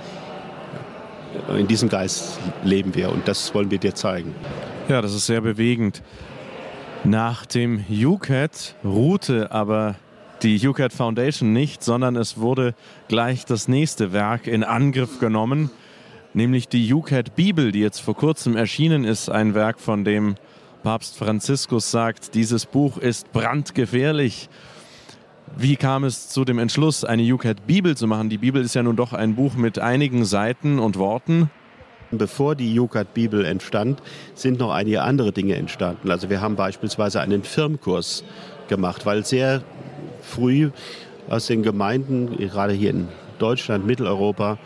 in 1.56 1.66
diesem 1.66 1.88
Geist 1.88 2.38
leben 2.64 2.94
wir 2.94 3.10
und 3.10 3.26
das 3.28 3.54
wollen 3.54 3.70
wir 3.70 3.78
dir 3.78 3.94
zeigen. 3.94 4.34
Ja, 4.88 5.02
das 5.02 5.14
ist 5.14 5.26
sehr 5.26 5.40
bewegend. 5.40 6.02
Nach 7.04 7.46
dem 7.46 7.84
UCAT 7.88 8.74
ruhte 8.84 9.52
aber 9.52 9.94
die 10.42 10.66
UCAT 10.66 10.92
Foundation 10.92 11.52
nicht, 11.52 11.82
sondern 11.82 12.16
es 12.16 12.38
wurde 12.38 12.74
gleich 13.08 13.44
das 13.44 13.68
nächste 13.68 14.12
Werk 14.12 14.46
in 14.46 14.64
Angriff 14.64 15.18
genommen 15.18 15.70
nämlich 16.34 16.68
die 16.68 16.92
UCAT 16.92 17.34
Bibel, 17.36 17.72
die 17.72 17.80
jetzt 17.80 18.00
vor 18.00 18.14
kurzem 18.14 18.56
erschienen 18.56 19.04
ist, 19.04 19.28
ein 19.28 19.54
Werk, 19.54 19.80
von 19.80 20.04
dem 20.04 20.36
Papst 20.82 21.18
Franziskus 21.18 21.90
sagt, 21.90 22.34
dieses 22.34 22.66
Buch 22.66 22.98
ist 22.98 23.32
brandgefährlich. 23.32 24.48
Wie 25.56 25.76
kam 25.76 26.04
es 26.04 26.28
zu 26.28 26.44
dem 26.44 26.58
Entschluss, 26.58 27.04
eine 27.04 27.22
UCAT-Bibel 27.22 27.96
zu 27.96 28.06
machen? 28.06 28.28
Die 28.28 28.38
Bibel 28.38 28.62
ist 28.62 28.74
ja 28.74 28.82
nun 28.82 28.96
doch 28.96 29.12
ein 29.12 29.34
Buch 29.34 29.54
mit 29.54 29.78
einigen 29.78 30.24
Seiten 30.24 30.78
und 30.78 30.98
Worten. 30.98 31.50
Bevor 32.10 32.54
die 32.54 32.78
UCAT-Bibel 32.78 33.44
entstand, 33.44 34.02
sind 34.34 34.58
noch 34.58 34.72
einige 34.72 35.02
andere 35.02 35.32
Dinge 35.32 35.56
entstanden. 35.56 36.10
Also 36.10 36.30
wir 36.30 36.40
haben 36.40 36.56
beispielsweise 36.56 37.20
einen 37.20 37.42
Firmkurs 37.42 38.24
gemacht, 38.68 39.04
weil 39.04 39.24
sehr 39.24 39.62
früh 40.22 40.70
aus 41.28 41.46
den 41.46 41.62
Gemeinden, 41.62 42.36
gerade 42.38 42.72
hier 42.72 42.90
in 42.90 43.08
Deutschland, 43.38 43.86
Mitteleuropa, 43.86 44.58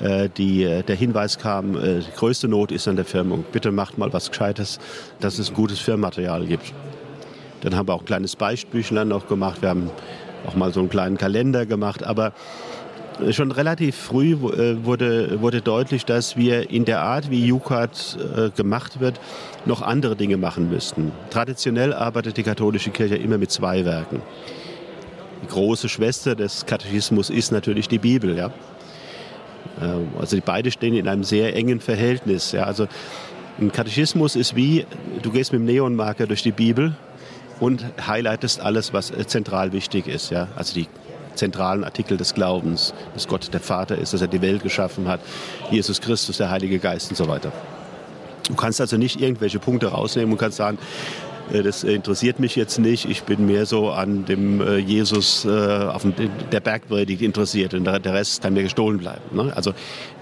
äh, 0.00 0.28
die, 0.28 0.64
äh, 0.64 0.82
der 0.82 0.96
Hinweis 0.96 1.38
kam, 1.38 1.76
äh, 1.76 2.00
die 2.00 2.12
größte 2.16 2.48
Not 2.48 2.72
ist 2.72 2.86
an 2.88 2.96
der 2.96 3.04
Firmung. 3.04 3.44
Bitte 3.52 3.72
macht 3.72 3.98
mal 3.98 4.12
was 4.12 4.30
Gescheites, 4.30 4.78
dass 5.20 5.38
es 5.38 5.52
gutes 5.52 5.78
Firmmaterial 5.80 6.46
gibt. 6.46 6.72
Dann 7.62 7.76
haben 7.76 7.88
wir 7.88 7.94
auch 7.94 8.02
ein 8.02 8.06
kleines 8.06 8.36
Beispielbüchlein 8.36 9.08
noch 9.08 9.28
gemacht. 9.28 9.62
Wir 9.62 9.70
haben 9.70 9.90
auch 10.46 10.54
mal 10.54 10.72
so 10.72 10.80
einen 10.80 10.88
kleinen 10.88 11.18
Kalender 11.18 11.66
gemacht. 11.66 12.04
Aber 12.04 12.32
schon 13.30 13.52
relativ 13.52 13.96
früh 13.96 14.36
wurde, 14.40 15.40
wurde 15.40 15.60
deutlich, 15.60 16.04
dass 16.04 16.36
wir 16.36 16.70
in 16.70 16.84
der 16.84 17.02
Art, 17.02 17.30
wie 17.30 17.52
UCAT 17.52 18.16
gemacht 18.56 19.00
wird, 19.00 19.20
noch 19.66 19.82
andere 19.82 20.16
Dinge 20.16 20.36
machen 20.36 20.70
müssten. 20.70 21.12
Traditionell 21.30 21.92
arbeitet 21.92 22.36
die 22.36 22.42
katholische 22.42 22.90
Kirche 22.90 23.16
immer 23.16 23.38
mit 23.38 23.50
zwei 23.50 23.84
Werken. 23.84 24.22
Die 25.42 25.48
große 25.48 25.88
Schwester 25.88 26.34
des 26.34 26.66
Katechismus 26.66 27.28
ist 27.28 27.50
natürlich 27.52 27.88
die 27.88 27.98
Bibel. 27.98 28.36
Ja? 28.36 28.50
Ähm, 29.80 30.08
also 30.18 30.36
die 30.36 30.42
beide 30.42 30.70
stehen 30.70 30.94
in 30.94 31.08
einem 31.08 31.24
sehr 31.24 31.54
engen 31.56 31.80
Verhältnis. 31.80 32.52
Ja? 32.52 32.64
Also 32.64 32.86
ein 33.60 33.72
Katechismus 33.72 34.36
ist 34.36 34.56
wie, 34.56 34.86
du 35.22 35.30
gehst 35.30 35.52
mit 35.52 35.60
dem 35.60 35.66
Neonmarker 35.66 36.26
durch 36.26 36.42
die 36.42 36.52
Bibel 36.52 36.94
und 37.62 37.84
highlightest 38.08 38.60
alles, 38.60 38.92
was 38.92 39.12
äh, 39.12 39.24
zentral 39.24 39.72
wichtig 39.72 40.08
ist. 40.08 40.30
Ja? 40.30 40.48
Also 40.56 40.74
die 40.74 40.88
zentralen 41.36 41.84
Artikel 41.84 42.16
des 42.16 42.34
Glaubens, 42.34 42.92
dass 43.14 43.28
Gott 43.28 43.54
der 43.54 43.60
Vater 43.60 43.96
ist, 43.96 44.12
dass 44.12 44.20
er 44.20 44.26
die 44.26 44.42
Welt 44.42 44.64
geschaffen 44.64 45.06
hat, 45.06 45.20
Jesus 45.70 46.00
Christus, 46.00 46.38
der 46.38 46.50
Heilige 46.50 46.80
Geist 46.80 47.10
und 47.10 47.16
so 47.16 47.28
weiter. 47.28 47.52
Du 48.48 48.56
kannst 48.56 48.80
also 48.80 48.96
nicht 48.96 49.20
irgendwelche 49.20 49.60
Punkte 49.60 49.86
rausnehmen 49.86 50.32
und 50.32 50.38
kannst 50.38 50.56
sagen, 50.56 50.76
äh, 51.52 51.62
das 51.62 51.84
interessiert 51.84 52.40
mich 52.40 52.56
jetzt 52.56 52.80
nicht. 52.80 53.08
Ich 53.08 53.22
bin 53.22 53.46
mehr 53.46 53.64
so 53.64 53.90
an 53.90 54.24
dem 54.24 54.60
äh, 54.60 54.78
Jesus 54.78 55.46
auf 55.46 56.04
der 56.50 56.60
Bergpredigt 56.60 57.22
interessiert 57.22 57.74
und 57.74 57.84
der 57.84 58.12
Rest 58.12 58.42
kann 58.42 58.54
mir 58.54 58.64
gestohlen 58.64 58.98
bleiben. 58.98 59.22
Ne? 59.30 59.52
Also 59.54 59.72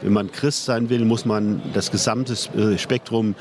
wenn 0.03 0.13
man 0.13 0.31
Christ 0.31 0.67
sein 0.67 0.91
will, 0.91 1.07
muss 1.07 1.25
man 1.25 1.63
das 1.73 1.91
gesamte 1.91 2.37
Spektrum 2.77 3.35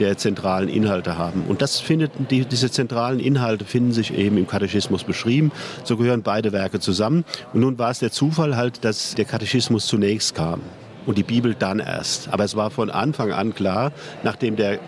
der 0.00 0.16
zentralen 0.16 0.68
Inhalte 0.68 1.18
haben. 1.18 1.44
Und 1.46 1.62
das 1.62 1.78
findet, 1.78 2.12
die, 2.30 2.44
diese 2.44 2.70
zentralen 2.70 3.20
Inhalte 3.20 3.64
finden 3.64 3.92
sich 3.92 4.12
eben 4.12 4.38
im 4.38 4.46
Katechismus 4.46 5.04
beschrieben. 5.04 5.52
So 5.84 5.96
gehören 5.96 6.22
beide 6.22 6.52
Werke 6.52 6.80
zusammen. 6.80 7.24
Und 7.52 7.60
nun 7.60 7.78
war 7.78 7.90
es 7.90 8.00
der 8.00 8.10
Zufall 8.10 8.56
halt, 8.56 8.84
dass 8.84 9.14
der 9.14 9.24
Katechismus 9.24 9.86
zunächst 9.86 10.34
kam 10.34 10.60
und 11.06 11.18
die 11.18 11.22
Bibel 11.22 11.54
dann 11.54 11.78
erst. 11.78 12.32
Aber 12.32 12.44
es 12.44 12.56
war 12.56 12.70
von 12.70 12.90
Anfang 12.90 13.32
an 13.32 13.54
klar, 13.54 13.92
nachdem 14.22 14.56
der 14.56 14.78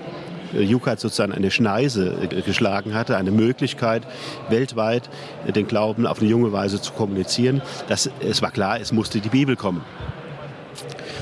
Jukat 0.52 1.00
sozusagen 1.00 1.32
eine 1.32 1.50
Schneise 1.50 2.14
äh, 2.30 2.42
geschlagen 2.42 2.94
hatte, 2.94 3.16
eine 3.16 3.30
Möglichkeit, 3.30 4.02
weltweit 4.48 5.08
den 5.54 5.66
Glauben 5.66 6.06
auf 6.06 6.20
eine 6.20 6.28
junge 6.28 6.52
Weise 6.52 6.80
zu 6.80 6.92
kommunizieren. 6.92 7.62
Das, 7.88 8.10
es 8.20 8.42
war 8.42 8.50
klar, 8.50 8.80
es 8.80 8.92
musste 8.92 9.20
die 9.20 9.30
Bibel 9.30 9.56
kommen. 9.56 9.82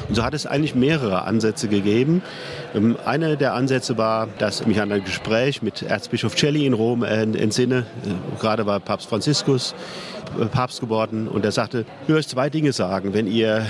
Und 0.09 0.15
so 0.15 0.25
hat 0.25 0.35
es 0.35 0.47
eigentlich 0.47 0.75
mehrere 0.75 1.23
Ansätze 1.23 1.69
gegeben. 1.69 2.23
Ähm, 2.75 2.97
einer 3.05 3.37
der 3.37 3.55
Ansätze 3.55 3.99
war, 3.99 4.29
dass 4.39 4.61
ich 4.61 4.67
mich 4.67 4.81
an 4.81 4.91
ein 4.93 5.05
Gespräch 5.05 5.63
mit 5.63 5.83
Erzbischof 5.83 6.35
Celli 6.37 6.67
in 6.67 6.75
Rom 6.75 7.03
äh, 7.03 7.23
entsinne. 7.23 7.87
Äh, 8.05 8.41
gerade 8.41 8.67
war 8.67 8.81
Papst 8.81 9.09
Franziskus 9.09 9.75
Papst 10.53 10.81
geworden 10.81 11.29
und 11.29 11.45
er 11.45 11.53
sagte, 11.53 11.85
ich 12.07 12.15
euch 12.15 12.29
zwei 12.29 12.51
Dinge 12.51 12.73
sagen. 12.73 13.15
Wenn 13.15 13.27
ihr 13.27 13.67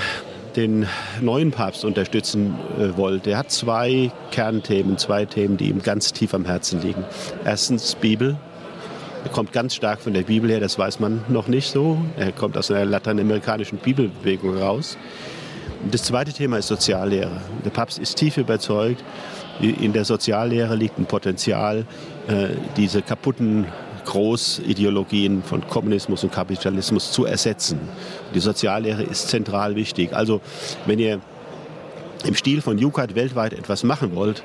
den 0.56 0.86
neuen 1.20 1.52
Papst 1.52 1.84
unterstützen 1.84 2.56
äh, 2.78 2.96
wollt, 2.96 3.26
der 3.26 3.38
hat 3.38 3.50
zwei 3.50 4.10
Kernthemen, 4.30 4.98
zwei 4.98 5.24
Themen, 5.24 5.56
die 5.56 5.68
ihm 5.68 5.82
ganz 5.82 6.12
tief 6.12 6.34
am 6.34 6.44
Herzen 6.44 6.82
liegen. 6.82 7.04
Erstens 7.44 7.94
Bibel. 7.94 8.36
Er 9.22 9.30
kommt 9.30 9.52
ganz 9.52 9.74
stark 9.74 10.00
von 10.00 10.14
der 10.14 10.22
Bibel 10.22 10.50
her, 10.50 10.60
das 10.60 10.78
weiß 10.78 10.98
man 10.98 11.22
noch 11.28 11.46
nicht 11.46 11.70
so. 11.70 11.98
Er 12.16 12.32
kommt 12.32 12.56
aus 12.56 12.70
einer 12.70 12.86
lateinamerikanischen 12.86 13.78
Bibelbewegung 13.78 14.56
raus. 14.56 14.96
Das 15.88 16.02
zweite 16.02 16.32
Thema 16.32 16.58
ist 16.58 16.68
Soziallehre. 16.68 17.40
Der 17.64 17.70
Papst 17.70 17.98
ist 17.98 18.16
tief 18.16 18.36
überzeugt, 18.36 19.02
in 19.60 19.92
der 19.92 20.04
Soziallehre 20.04 20.76
liegt 20.76 20.98
ein 20.98 21.06
Potenzial, 21.06 21.86
äh, 22.28 22.48
diese 22.76 23.02
kaputten 23.02 23.66
Großideologien 24.04 25.42
von 25.42 25.66
Kommunismus 25.66 26.24
und 26.24 26.32
Kapitalismus 26.32 27.12
zu 27.12 27.24
ersetzen. 27.24 27.78
Die 28.34 28.40
Soziallehre 28.40 29.02
ist 29.02 29.28
zentral 29.28 29.76
wichtig. 29.76 30.12
Also 30.12 30.40
wenn 30.86 30.98
ihr 30.98 31.20
im 32.24 32.34
Stil 32.34 32.60
von 32.60 32.78
Jukat 32.78 33.14
weltweit 33.14 33.52
etwas 33.52 33.82
machen 33.82 34.14
wollt, 34.14 34.42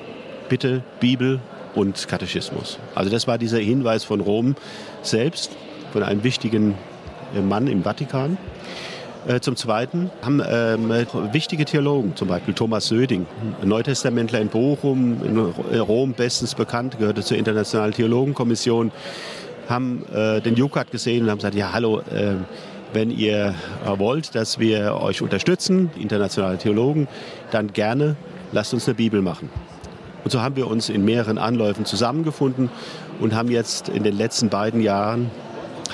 bitte 0.49 0.83
Bibel 0.99 1.39
und 1.73 2.07
Katechismus. 2.07 2.79
Also 2.93 3.11
das 3.11 3.27
war 3.27 3.37
dieser 3.37 3.59
Hinweis 3.59 4.03
von 4.03 4.21
Rom 4.21 4.55
selbst, 5.01 5.51
von 5.91 6.03
einem 6.03 6.23
wichtigen 6.23 6.75
äh, 7.35 7.41
Mann 7.41 7.67
im 7.67 7.83
Vatikan. 7.83 8.37
Äh, 9.27 9.39
zum 9.39 9.55
Zweiten 9.55 10.11
haben 10.21 10.41
ähm, 10.47 10.89
wichtige 11.31 11.65
Theologen, 11.65 12.15
zum 12.15 12.27
Beispiel 12.27 12.53
Thomas 12.53 12.87
Söding, 12.87 13.25
Neutestamentler 13.63 14.39
in 14.39 14.49
Bochum, 14.49 15.17
in 15.71 15.79
Rom 15.79 16.13
bestens 16.13 16.53
bekannt, 16.53 16.99
gehörte 16.99 17.23
zur 17.23 17.37
Internationalen 17.37 17.91
Theologenkommission, 17.93 18.91
haben 19.67 20.05
äh, 20.13 20.41
den 20.41 20.55
Jukat 20.55 20.91
gesehen 20.91 21.23
und 21.23 21.31
haben 21.31 21.39
gesagt, 21.39 21.55
ja 21.55 21.73
hallo, 21.73 22.01
äh, 22.01 22.35
wenn 22.93 23.09
ihr 23.09 23.55
äh, 23.85 23.99
wollt, 23.99 24.35
dass 24.35 24.59
wir 24.59 24.95
euch 25.01 25.23
unterstützen, 25.23 25.89
internationale 25.99 26.57
Theologen, 26.57 27.07
dann 27.51 27.73
gerne 27.73 28.15
lasst 28.51 28.73
uns 28.73 28.87
eine 28.87 28.95
Bibel 28.95 29.21
machen. 29.21 29.49
Und 30.23 30.31
so 30.31 30.41
haben 30.41 30.55
wir 30.55 30.67
uns 30.67 30.89
in 30.89 31.03
mehreren 31.03 31.37
Anläufen 31.37 31.85
zusammengefunden 31.85 32.69
und 33.19 33.33
haben 33.33 33.49
jetzt 33.49 33.89
in 33.89 34.03
den 34.03 34.15
letzten 34.15 34.49
beiden 34.49 34.81
Jahren 34.81 35.29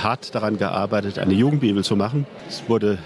hart 0.01 0.33
daran 0.35 0.57
gearbeitet, 0.57 1.19
eine 1.19 1.33
Jugendbibel 1.33 1.83
zu 1.83 1.95
machen. 1.95 2.25
Es 2.47 2.63
wurde, 2.67 2.97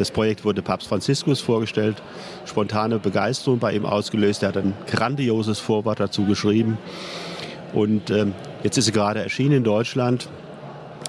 das 0.00 0.10
Projekt 0.10 0.46
wurde 0.46 0.62
Papst 0.62 0.88
Franziskus 0.88 1.40
vorgestellt, 1.40 2.02
spontane 2.46 2.98
Begeisterung 2.98 3.58
bei 3.58 3.74
ihm 3.74 3.84
ausgelöst. 3.84 4.42
Er 4.42 4.48
hat 4.48 4.56
ein 4.56 4.72
grandioses 4.86 5.58
Vorwort 5.58 6.00
dazu 6.00 6.24
geschrieben. 6.24 6.78
Und 7.74 8.10
ähm, 8.10 8.32
jetzt 8.62 8.78
ist 8.78 8.86
sie 8.86 8.92
gerade 8.92 9.22
erschienen 9.22 9.58
in 9.58 9.64
Deutschland 9.64 10.28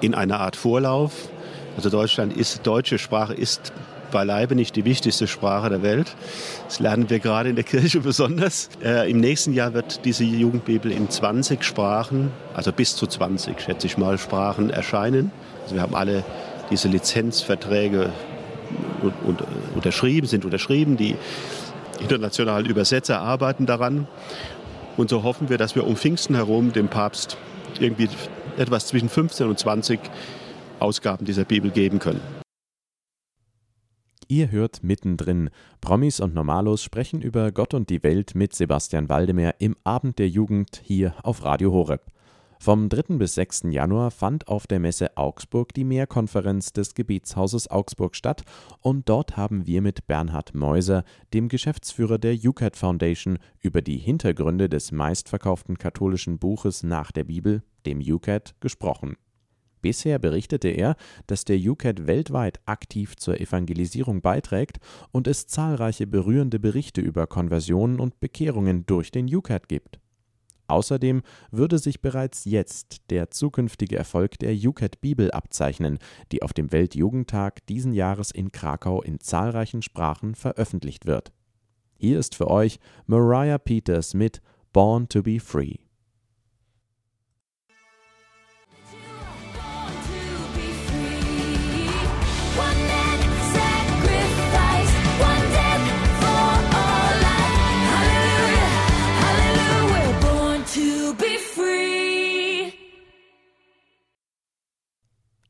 in 0.01 0.13
einer 0.13 0.41
Art 0.41 0.57
Vorlauf. 0.57 1.29
Also 1.77 1.89
Deutschland 1.89 2.35
ist, 2.35 2.67
deutsche 2.67 2.97
Sprache 2.97 3.33
ist 3.33 3.71
beileibe 4.11 4.55
nicht 4.55 4.75
die 4.75 4.83
wichtigste 4.83 5.25
Sprache 5.25 5.69
der 5.69 5.83
Welt. 5.83 6.13
Das 6.67 6.79
lernen 6.79 7.09
wir 7.09 7.19
gerade 7.19 7.49
in 7.49 7.55
der 7.55 7.63
Kirche 7.63 7.99
besonders. 8.01 8.69
Äh, 8.83 9.09
Im 9.09 9.21
nächsten 9.21 9.53
Jahr 9.53 9.73
wird 9.73 10.03
diese 10.03 10.25
Jugendbibel 10.25 10.91
in 10.91 11.09
20 11.09 11.63
Sprachen, 11.63 12.29
also 12.53 12.73
bis 12.73 12.97
zu 12.97 13.07
20, 13.07 13.61
schätze 13.61 13.87
ich 13.87 13.97
mal, 13.97 14.17
Sprachen 14.17 14.69
erscheinen. 14.69 15.31
Also 15.63 15.75
wir 15.75 15.81
haben 15.81 15.95
alle 15.95 16.25
diese 16.69 16.89
Lizenzverträge 16.89 18.11
unterschrieben, 19.75 20.27
sind 20.27 20.45
unterschrieben. 20.45 20.97
Die 20.97 21.15
internationalen 21.99 22.65
Übersetzer 22.65 23.19
arbeiten 23.19 23.65
daran. 23.65 24.07
Und 24.97 25.09
so 25.09 25.23
hoffen 25.23 25.49
wir, 25.49 25.57
dass 25.57 25.75
wir 25.75 25.85
um 25.87 25.95
Pfingsten 25.95 26.35
herum 26.35 26.73
dem 26.73 26.87
Papst 26.87 27.37
irgendwie 27.79 28.09
etwas 28.57 28.87
zwischen 28.87 29.09
15 29.09 29.47
und 29.47 29.57
20 29.57 29.99
Ausgaben 30.79 31.25
dieser 31.25 31.45
Bibel 31.45 31.71
geben 31.71 31.99
können. 31.99 32.21
Ihr 34.27 34.49
hört 34.49 34.81
mittendrin. 34.81 35.49
Promis 35.81 36.21
und 36.21 36.33
Normalos 36.33 36.83
sprechen 36.83 37.21
über 37.21 37.51
Gott 37.51 37.73
und 37.73 37.89
die 37.89 38.01
Welt 38.01 38.33
mit 38.33 38.55
Sebastian 38.55 39.09
Waldemar 39.09 39.55
im 39.59 39.75
Abend 39.83 40.19
der 40.19 40.29
Jugend 40.29 40.81
hier 40.83 41.13
auf 41.23 41.43
Radio 41.43 41.73
Horeb. 41.73 42.01
Vom 42.63 42.89
3. 42.89 43.17
bis 43.17 43.33
6. 43.33 43.63
Januar 43.71 44.11
fand 44.11 44.47
auf 44.47 44.67
der 44.67 44.79
Messe 44.79 45.17
Augsburg 45.17 45.73
die 45.73 45.83
Mehrkonferenz 45.83 46.73
des 46.73 46.93
Gebietshauses 46.93 47.71
Augsburg 47.71 48.15
statt 48.15 48.43
und 48.81 49.09
dort 49.09 49.35
haben 49.35 49.65
wir 49.65 49.81
mit 49.81 50.05
Bernhard 50.05 50.53
Meuser, 50.53 51.03
dem 51.33 51.49
Geschäftsführer 51.49 52.19
der 52.19 52.35
UCAT 52.35 52.77
Foundation, 52.77 53.39
über 53.61 53.81
die 53.81 53.97
Hintergründe 53.97 54.69
des 54.69 54.91
meistverkauften 54.91 55.79
katholischen 55.79 56.37
Buches 56.37 56.83
nach 56.83 57.11
der 57.11 57.23
Bibel, 57.23 57.63
dem 57.87 57.99
UCAT, 57.99 58.53
gesprochen. 58.59 59.15
Bisher 59.81 60.19
berichtete 60.19 60.67
er, 60.67 60.97
dass 61.25 61.45
der 61.45 61.57
UCAT 61.57 62.05
weltweit 62.05 62.59
aktiv 62.67 63.15
zur 63.15 63.41
Evangelisierung 63.41 64.21
beiträgt 64.21 64.77
und 65.11 65.25
es 65.25 65.47
zahlreiche 65.47 66.05
berührende 66.05 66.59
Berichte 66.59 67.01
über 67.01 67.25
Konversionen 67.25 67.99
und 67.99 68.19
Bekehrungen 68.19 68.85
durch 68.85 69.09
den 69.09 69.25
UCAT 69.33 69.67
gibt. 69.67 69.99
Außerdem 70.71 71.21
würde 71.51 71.77
sich 71.77 71.99
bereits 71.99 72.45
jetzt 72.45 73.01
der 73.09 73.29
zukünftige 73.29 73.97
Erfolg 73.97 74.39
der 74.39 74.53
UCAT 74.53 75.01
Bibel 75.01 75.29
abzeichnen, 75.31 75.99
die 76.31 76.43
auf 76.43 76.53
dem 76.53 76.71
Weltjugendtag 76.71 77.65
diesen 77.67 77.93
Jahres 77.93 78.31
in 78.31 78.53
Krakau 78.53 79.01
in 79.01 79.19
zahlreichen 79.19 79.81
Sprachen 79.81 80.33
veröffentlicht 80.33 81.05
wird. 81.05 81.33
Hier 81.97 82.17
ist 82.17 82.35
für 82.35 82.49
euch 82.49 82.79
Mariah 83.05 83.57
Peters 83.57 84.13
mit 84.13 84.41
Born 84.71 85.09
to 85.09 85.21
be 85.21 85.41
Free. 85.41 85.75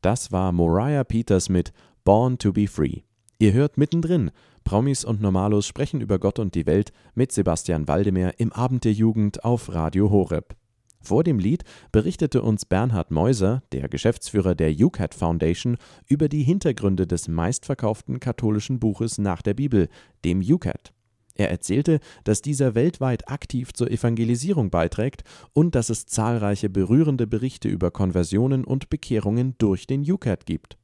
Das 0.01 0.31
war 0.31 0.51
Moriah 0.51 1.03
Peters 1.03 1.47
mit 1.47 1.73
Born 2.03 2.39
to 2.39 2.51
be 2.51 2.67
Free. 2.67 3.01
Ihr 3.37 3.53
hört 3.53 3.77
mittendrin. 3.77 4.31
Promis 4.63 5.05
und 5.05 5.21
Normalos 5.21 5.67
sprechen 5.67 6.01
über 6.01 6.17
Gott 6.17 6.39
und 6.39 6.55
die 6.55 6.65
Welt 6.65 6.91
mit 7.13 7.31
Sebastian 7.31 7.87
Waldemar 7.87 8.39
im 8.39 8.51
Abend 8.51 8.83
der 8.83 8.93
Jugend 8.93 9.43
auf 9.43 9.73
Radio 9.73 10.09
Horeb. 10.09 10.55
Vor 11.03 11.23
dem 11.23 11.37
Lied 11.37 11.63
berichtete 11.91 12.41
uns 12.41 12.65
Bernhard 12.65 13.11
Meuser, 13.11 13.61
der 13.71 13.89
Geschäftsführer 13.89 14.55
der 14.55 14.71
UCAT 14.71 15.13
Foundation, 15.13 15.77
über 16.07 16.29
die 16.29 16.43
Hintergründe 16.43 17.05
des 17.05 17.27
meistverkauften 17.27 18.19
katholischen 18.19 18.79
Buches 18.79 19.19
nach 19.19 19.41
der 19.43 19.53
Bibel, 19.53 19.87
dem 20.25 20.41
UCAT. 20.41 20.93
Er 21.41 21.49
erzählte, 21.49 22.01
dass 22.23 22.43
dieser 22.43 22.75
weltweit 22.75 23.27
aktiv 23.27 23.73
zur 23.73 23.89
Evangelisierung 23.89 24.69
beiträgt 24.69 25.23
und 25.53 25.73
dass 25.73 25.89
es 25.89 26.05
zahlreiche 26.05 26.69
berührende 26.69 27.25
Berichte 27.25 27.67
über 27.67 27.89
Konversionen 27.89 28.63
und 28.63 28.91
Bekehrungen 28.91 29.55
durch 29.57 29.87
den 29.87 30.03
UCAT 30.03 30.45
gibt. 30.45 30.77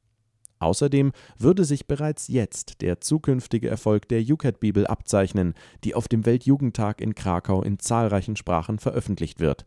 Außerdem 0.58 1.12
würde 1.38 1.64
sich 1.64 1.86
bereits 1.86 2.26
jetzt 2.26 2.80
der 2.80 3.00
zukünftige 3.00 3.68
Erfolg 3.68 4.08
der 4.08 4.20
UCAT-Bibel 4.20 4.88
abzeichnen, 4.88 5.54
die 5.84 5.94
auf 5.94 6.08
dem 6.08 6.26
Weltjugendtag 6.26 7.00
in 7.00 7.14
Krakau 7.14 7.62
in 7.62 7.78
zahlreichen 7.78 8.34
Sprachen 8.34 8.80
veröffentlicht 8.80 9.38
wird. 9.38 9.64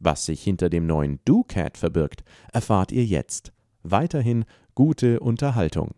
Was 0.00 0.26
sich 0.26 0.42
hinter 0.42 0.68
dem 0.68 0.88
neuen 0.88 1.20
DoCat 1.26 1.78
verbirgt, 1.78 2.24
erfahrt 2.52 2.90
ihr 2.90 3.04
jetzt. 3.04 3.52
Weiterhin 3.84 4.46
gute 4.74 5.20
Unterhaltung. 5.20 5.94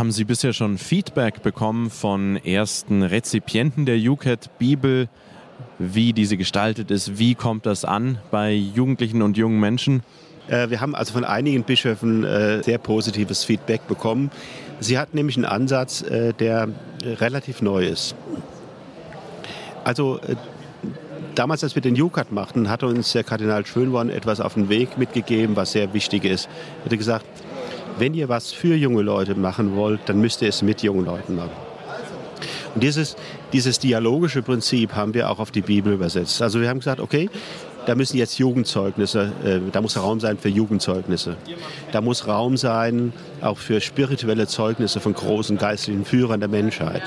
Haben 0.00 0.12
Sie 0.12 0.24
bisher 0.24 0.54
schon 0.54 0.78
Feedback 0.78 1.42
bekommen 1.42 1.90
von 1.90 2.36
ersten 2.36 3.02
Rezipienten 3.02 3.84
der 3.84 3.96
UCAT-Bibel, 3.96 5.10
wie 5.78 6.14
diese 6.14 6.38
gestaltet 6.38 6.90
ist? 6.90 7.18
Wie 7.18 7.34
kommt 7.34 7.66
das 7.66 7.84
an 7.84 8.18
bei 8.30 8.54
Jugendlichen 8.54 9.20
und 9.20 9.36
jungen 9.36 9.60
Menschen? 9.60 10.02
Äh, 10.48 10.70
wir 10.70 10.80
haben 10.80 10.94
also 10.94 11.12
von 11.12 11.24
einigen 11.24 11.64
Bischöfen 11.64 12.24
äh, 12.24 12.62
sehr 12.62 12.78
positives 12.78 13.44
Feedback 13.44 13.86
bekommen. 13.88 14.30
Sie 14.78 14.96
hat 14.96 15.12
nämlich 15.12 15.36
einen 15.36 15.44
Ansatz, 15.44 16.00
äh, 16.00 16.32
der 16.32 16.68
relativ 17.04 17.60
neu 17.60 17.84
ist. 17.84 18.14
Also 19.84 20.18
damals, 21.34 21.62
als 21.62 21.74
wir 21.74 21.82
den 21.82 22.00
UCAT 22.00 22.32
machten, 22.32 22.70
hat 22.70 22.84
uns 22.84 23.12
der 23.12 23.24
Kardinal 23.24 23.66
Schönborn 23.66 24.08
etwas 24.08 24.40
auf 24.40 24.54
den 24.54 24.70
Weg 24.70 24.96
mitgegeben, 24.96 25.56
was 25.56 25.72
sehr 25.72 25.92
wichtig 25.92 26.24
ist. 26.24 26.48
Er 26.84 26.90
hat 26.90 26.98
gesagt, 26.98 27.26
wenn 28.00 28.14
ihr 28.14 28.28
was 28.28 28.50
für 28.50 28.74
junge 28.74 29.02
Leute 29.02 29.34
machen 29.34 29.76
wollt, 29.76 30.00
dann 30.06 30.20
müsst 30.20 30.42
ihr 30.42 30.48
es 30.48 30.62
mit 30.62 30.82
jungen 30.82 31.04
Leuten 31.04 31.36
machen. 31.36 31.52
Und 32.74 32.82
dieses, 32.82 33.16
dieses 33.52 33.78
dialogische 33.78 34.42
Prinzip 34.42 34.94
haben 34.94 35.12
wir 35.14 35.30
auch 35.30 35.38
auf 35.38 35.50
die 35.50 35.60
Bibel 35.60 35.92
übersetzt. 35.92 36.40
Also 36.40 36.60
wir 36.60 36.68
haben 36.68 36.78
gesagt, 36.78 37.00
okay, 37.00 37.28
da 37.86 37.94
müssen 37.94 38.16
jetzt 38.16 38.38
Jugendzeugnisse, 38.38 39.32
äh, 39.44 39.58
da 39.72 39.80
muss 39.80 39.96
Raum 39.96 40.20
sein 40.20 40.38
für 40.38 40.48
Jugendzeugnisse. 40.48 41.36
Da 41.92 42.00
muss 42.00 42.26
Raum 42.26 42.56
sein 42.56 43.12
auch 43.40 43.58
für 43.58 43.80
spirituelle 43.80 44.46
Zeugnisse 44.46 45.00
von 45.00 45.14
großen 45.14 45.58
geistlichen 45.58 46.04
Führern 46.04 46.40
der 46.40 46.48
Menschheit. 46.48 47.02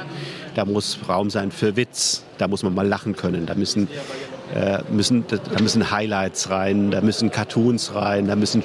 Da 0.56 0.66
muss 0.66 1.00
Raum 1.08 1.30
sein 1.30 1.52
für 1.52 1.76
Witz, 1.76 2.24
da 2.38 2.48
muss 2.48 2.64
man 2.64 2.74
mal 2.74 2.88
lachen 2.88 3.16
können. 3.16 3.46
Da 3.46 3.56
müssen, 3.56 3.88
äh, 4.54 4.80
müssen, 4.92 5.26
da 5.28 5.62
müssen 5.62 5.92
Highlights 5.92 6.50
rein, 6.50 6.92
da 6.92 7.02
müssen 7.02 7.32
Cartoons 7.32 7.96
rein, 7.96 8.28
da 8.28 8.36
müssen 8.36 8.64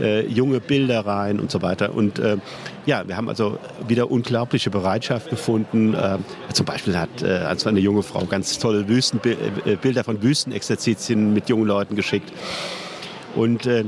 äh, 0.00 0.26
junge 0.26 0.60
Bilder 0.60 1.06
rein 1.06 1.40
und 1.40 1.50
so 1.50 1.62
weiter. 1.62 1.94
Und 1.94 2.18
äh, 2.18 2.38
ja, 2.86 3.06
wir 3.06 3.16
haben 3.16 3.28
also 3.28 3.58
wieder 3.86 4.10
unglaubliche 4.10 4.70
Bereitschaft 4.70 5.30
gefunden. 5.30 5.94
Äh, 5.94 6.18
zum 6.52 6.66
Beispiel 6.66 6.98
hat 6.98 7.22
äh, 7.22 7.26
also 7.26 7.68
eine 7.68 7.80
junge 7.80 8.02
Frau 8.02 8.24
ganz 8.24 8.58
tolle 8.58 8.80
äh, 8.80 10.02
von 10.02 10.22
Wüstenexerzitien 10.22 11.32
mit 11.32 11.48
jungen 11.48 11.66
Leuten 11.66 11.96
geschickt. 11.96 12.32
Und 13.34 13.66
äh, 13.66 13.84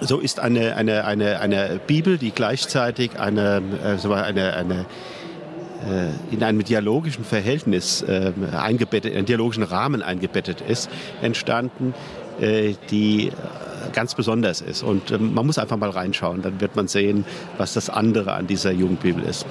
so 0.00 0.18
ist 0.18 0.40
eine, 0.40 0.76
eine, 0.76 1.04
eine, 1.04 1.40
eine 1.40 1.80
Bibel, 1.86 2.18
die 2.18 2.30
gleichzeitig 2.30 3.18
eine, 3.18 3.62
äh, 3.84 4.14
eine, 4.14 4.54
eine 4.54 4.86
in 6.30 6.42
einem 6.42 6.62
dialogischen 6.62 7.24
Verhältnis 7.24 8.02
äh, 8.02 8.32
eingebettet, 8.52 9.12
in 9.12 9.16
einen 9.16 9.26
dialogischen 9.26 9.62
Rahmen 9.62 10.02
eingebettet 10.02 10.60
ist, 10.60 10.90
entstanden, 11.22 11.94
äh, 12.38 12.74
die 12.90 13.30
ganz 13.92 14.14
besonders 14.14 14.60
ist. 14.60 14.82
Und 14.82 15.10
ähm, 15.10 15.34
man 15.34 15.46
muss 15.46 15.58
einfach 15.58 15.76
mal 15.76 15.90
reinschauen, 15.90 16.42
dann 16.42 16.60
wird 16.60 16.76
man 16.76 16.88
sehen, 16.88 17.24
was 17.58 17.74
das 17.74 17.90
andere 17.90 18.34
an 18.34 18.46
dieser 18.46 18.72
Jugendbibel 18.72 19.22
ist. 19.24 19.46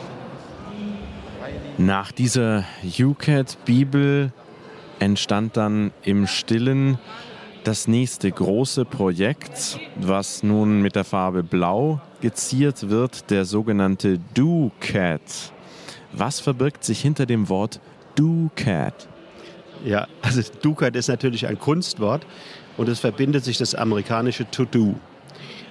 Nach 1.78 2.12
dieser 2.12 2.66
UCAT-Bibel 2.84 4.34
entstand 5.00 5.56
dann 5.56 5.92
im 6.04 6.28
Stillen 6.28 7.00
das 7.64 7.88
nächste 7.88 8.32
große 8.32 8.86
Projekt, 8.86 9.80
was 9.96 10.44
nun 10.44 10.82
mit 10.82 10.96
der 10.96 11.04
Farbe 11.04 11.44
Blau 11.44 12.02
geziert 12.22 12.90
wird, 12.90 13.30
der 13.30 13.46
sogenannte 13.46 14.20
DoCat. 14.34 15.54
Was 16.12 16.40
verbirgt 16.40 16.84
sich 16.84 17.02
hinter 17.02 17.26
dem 17.26 17.48
Wort 17.48 17.80
DoCat? 18.16 19.08
Ja, 19.86 20.08
also 20.22 20.42
DoCat 20.62 20.96
ist 20.96 21.08
natürlich 21.08 21.48
ein 21.48 21.58
Kunstwort 21.58 22.26
und 22.78 22.90
es 22.90 23.00
verbindet 23.00 23.46
sich 23.46 23.58
das 23.58 23.76
amerikanische 23.76 24.50
To-Do. 24.50 24.96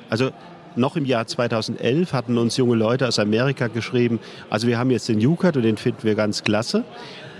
Also 0.08 0.30
noch 0.76 0.96
im 0.96 1.04
Jahr 1.04 1.26
2011 1.26 2.12
hatten 2.12 2.38
uns 2.38 2.56
junge 2.56 2.76
Leute 2.76 3.06
aus 3.06 3.18
Amerika 3.18 3.66
geschrieben, 3.66 4.20
also 4.48 4.66
wir 4.66 4.78
haben 4.78 4.90
jetzt 4.90 5.08
den 5.08 5.24
UCAT 5.24 5.56
und 5.56 5.62
den 5.62 5.76
finden 5.76 6.04
wir 6.04 6.14
ganz 6.14 6.42
klasse. 6.42 6.84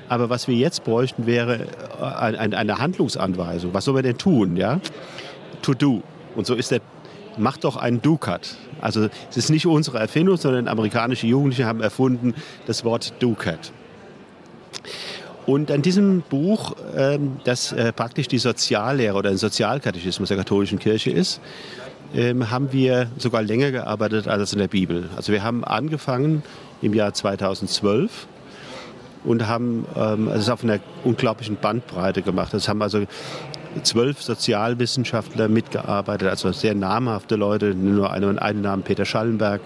Aber 0.09 0.31
was 0.31 0.49
wir 0.49 0.57
jetzt 0.57 0.85
bräuchten, 0.85 1.27
wäre 1.27 1.67
äh, 2.01 2.39
eine 2.39 2.79
Handlungsanweisung. 2.79 3.75
Was 3.75 3.85
soll 3.85 3.95
man 3.95 4.03
denn 4.03 4.17
tun? 4.17 4.57
Ja? 4.57 4.81
To 5.63 5.75
do. 5.75 6.03
Und 6.35 6.47
so 6.47 6.55
ist 6.55 6.71
der, 6.71 6.81
macht 7.37 7.65
doch 7.65 7.77
einen 7.77 8.01
DuCat. 8.01 8.57
Also 8.81 9.09
es 9.29 9.37
ist 9.37 9.51
nicht 9.51 9.67
unsere 9.67 9.99
Erfindung, 9.99 10.37
sondern 10.37 10.67
amerikanische 10.67 11.27
Jugendliche 11.27 11.67
haben 11.67 11.81
erfunden 11.81 12.35
das 12.67 12.85
Wort 12.85 13.13
DuCat. 13.21 13.73
Und 15.49 15.71
an 15.71 15.81
diesem 15.81 16.21
Buch, 16.21 16.77
ähm, 16.95 17.39
das 17.45 17.73
äh, 17.73 17.91
praktisch 17.95 18.29
die 18.29 18.37
Soziallehre 18.37 19.17
oder 19.17 19.31
ein 19.31 19.39
Sozialkatechismus 19.39 20.29
der 20.29 20.37
katholischen 20.37 20.79
Kirche 20.79 21.11
ist, 21.11 21.41
ähm, 22.15 22.51
haben 22.51 22.71
wir 22.71 23.11
sogar 23.17 23.41
länger 23.41 23.71
gearbeitet 23.71 24.29
als 24.29 24.53
in 24.53 24.59
der 24.59 24.69
Bibel. 24.69 25.09
Also 25.17 25.33
wir 25.33 25.43
haben 25.43 25.65
angefangen 25.65 26.43
im 26.83 26.93
Jahr 26.93 27.15
2012 27.15 28.27
und 29.25 29.49
haben 29.49 29.87
ähm, 29.97 30.29
es 30.29 30.51
auf 30.51 30.63
einer 30.63 30.81
unglaublichen 31.03 31.57
Bandbreite 31.57 32.21
gemacht. 32.21 32.53
Es 32.53 32.69
haben 32.69 32.83
also 32.83 33.07
zwölf 33.85 34.23
Sozialwissenschaftler 34.23 35.49
mitgearbeitet, 35.49 36.29
also 36.29 36.53
sehr 36.53 36.75
namhafte 36.75 37.37
Leute, 37.37 37.75
nur 37.75 38.13
einen, 38.13 38.39
einen 38.39 38.61
Namen 38.61 38.83
Peter 38.83 39.07
Schallenberg, 39.07 39.63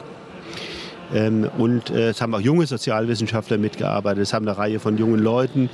und 1.12 1.90
äh, 1.90 2.10
es 2.10 2.22
haben 2.22 2.34
auch 2.34 2.40
junge 2.40 2.66
Sozialwissenschaftler 2.66 3.58
mitgearbeitet. 3.58 4.22
Es 4.22 4.32
haben 4.32 4.48
eine 4.48 4.56
Reihe 4.56 4.80
von 4.80 4.96
jungen 4.96 5.20
Leuten, 5.20 5.68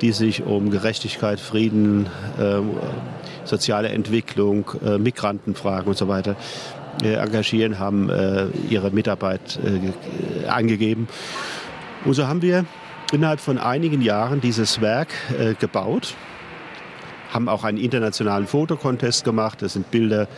die 0.00 0.10
sich 0.10 0.44
um 0.44 0.70
Gerechtigkeit, 0.70 1.38
Frieden, 1.38 2.08
ähm, 2.40 2.70
soziale 3.44 3.90
Entwicklung, 3.90 4.70
äh, 4.84 4.98
Migrantenfragen 4.98 5.88
und 5.88 5.96
so 5.96 6.08
weiter 6.08 6.34
äh, 7.02 7.14
engagieren, 7.14 7.78
haben 7.78 8.10
ihre 8.68 8.90
Mitarbeit 8.90 9.58
angegeben. 10.48 11.08
Und 12.04 12.14
so 12.14 12.26
haben 12.26 12.42
wir 12.42 12.64
innerhalb 13.12 13.40
von 13.40 13.58
einigen 13.58 14.02
Jahren 14.02 14.40
dieses 14.40 14.80
Werk 14.80 15.08
gebaut, 15.58 16.14
haben 17.30 17.48
auch 17.48 17.64
einen 17.64 17.78
internationalen 17.78 18.46
Fotocontest 18.46 19.24
gemacht. 19.24 19.62
Das 19.62 19.72
sind 19.72 19.90
Bilder 19.90 20.28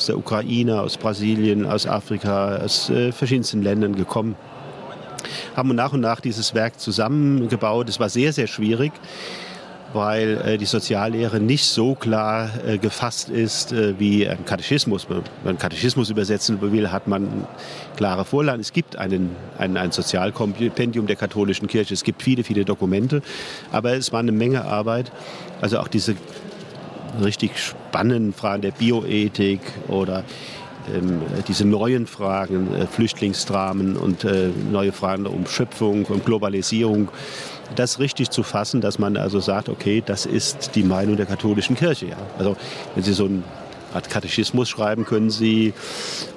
aus 0.00 0.06
der 0.06 0.16
Ukraine, 0.16 0.80
aus 0.80 0.96
Brasilien, 0.96 1.66
aus 1.66 1.86
Afrika, 1.86 2.56
aus 2.56 2.88
äh, 2.88 3.12
verschiedensten 3.12 3.60
Ländern 3.60 3.94
gekommen. 3.94 4.34
Haben 5.54 5.74
nach 5.74 5.92
und 5.92 6.00
nach 6.00 6.22
dieses 6.22 6.54
Werk 6.54 6.80
zusammengebaut. 6.80 7.86
Es 7.90 8.00
war 8.00 8.08
sehr, 8.08 8.32
sehr 8.32 8.46
schwierig, 8.46 8.92
weil 9.92 10.38
äh, 10.38 10.56
die 10.56 10.64
Soziallehre 10.64 11.38
nicht 11.38 11.66
so 11.66 11.94
klar 11.94 12.48
äh, 12.66 12.78
gefasst 12.78 13.28
ist 13.28 13.72
äh, 13.72 14.00
wie 14.00 14.26
ein 14.26 14.46
Katechismus. 14.46 15.06
Wenn 15.10 15.22
man 15.44 15.58
Katechismus 15.58 16.08
übersetzen 16.08 16.62
will, 16.62 16.90
hat 16.90 17.06
man 17.06 17.46
klare 17.98 18.24
Vorlagen. 18.24 18.62
Es 18.62 18.72
gibt 18.72 18.96
einen, 18.96 19.36
ein, 19.58 19.76
ein 19.76 19.92
Sozialkompendium 19.92 21.08
der 21.08 21.16
katholischen 21.16 21.68
Kirche. 21.68 21.92
Es 21.92 22.04
gibt 22.04 22.22
viele, 22.22 22.42
viele 22.42 22.64
Dokumente. 22.64 23.20
Aber 23.70 23.92
es 23.92 24.14
war 24.14 24.20
eine 24.20 24.32
Menge 24.32 24.64
Arbeit. 24.64 25.12
Also 25.60 25.78
auch 25.78 25.88
diese 25.88 26.16
richtig 27.22 27.58
spannenden 27.58 28.32
Fragen 28.32 28.62
der 28.62 28.72
Bioethik 28.72 29.60
oder 29.88 30.24
ähm, 30.94 31.20
diese 31.48 31.64
neuen 31.64 32.06
Fragen, 32.06 32.74
äh, 32.74 32.86
Flüchtlingsdramen 32.86 33.96
und 33.96 34.24
äh, 34.24 34.50
neue 34.70 34.92
Fragen 34.92 35.26
um 35.26 35.46
Schöpfung 35.46 36.04
und 36.06 36.24
Globalisierung, 36.24 37.10
das 37.76 37.98
richtig 37.98 38.30
zu 38.30 38.42
fassen, 38.42 38.80
dass 38.80 38.98
man 38.98 39.16
also 39.16 39.40
sagt, 39.40 39.68
okay, 39.68 40.02
das 40.04 40.26
ist 40.26 40.74
die 40.74 40.82
Meinung 40.82 41.16
der 41.16 41.26
katholischen 41.26 41.76
Kirche. 41.76 42.06
Ja. 42.06 42.16
Also 42.38 42.56
wenn 42.94 43.04
Sie 43.04 43.12
so 43.12 43.26
ein 43.26 43.44
Art 43.94 44.08
Katechismus 44.08 44.68
schreiben, 44.68 45.04
können 45.04 45.30
Sie, 45.30 45.72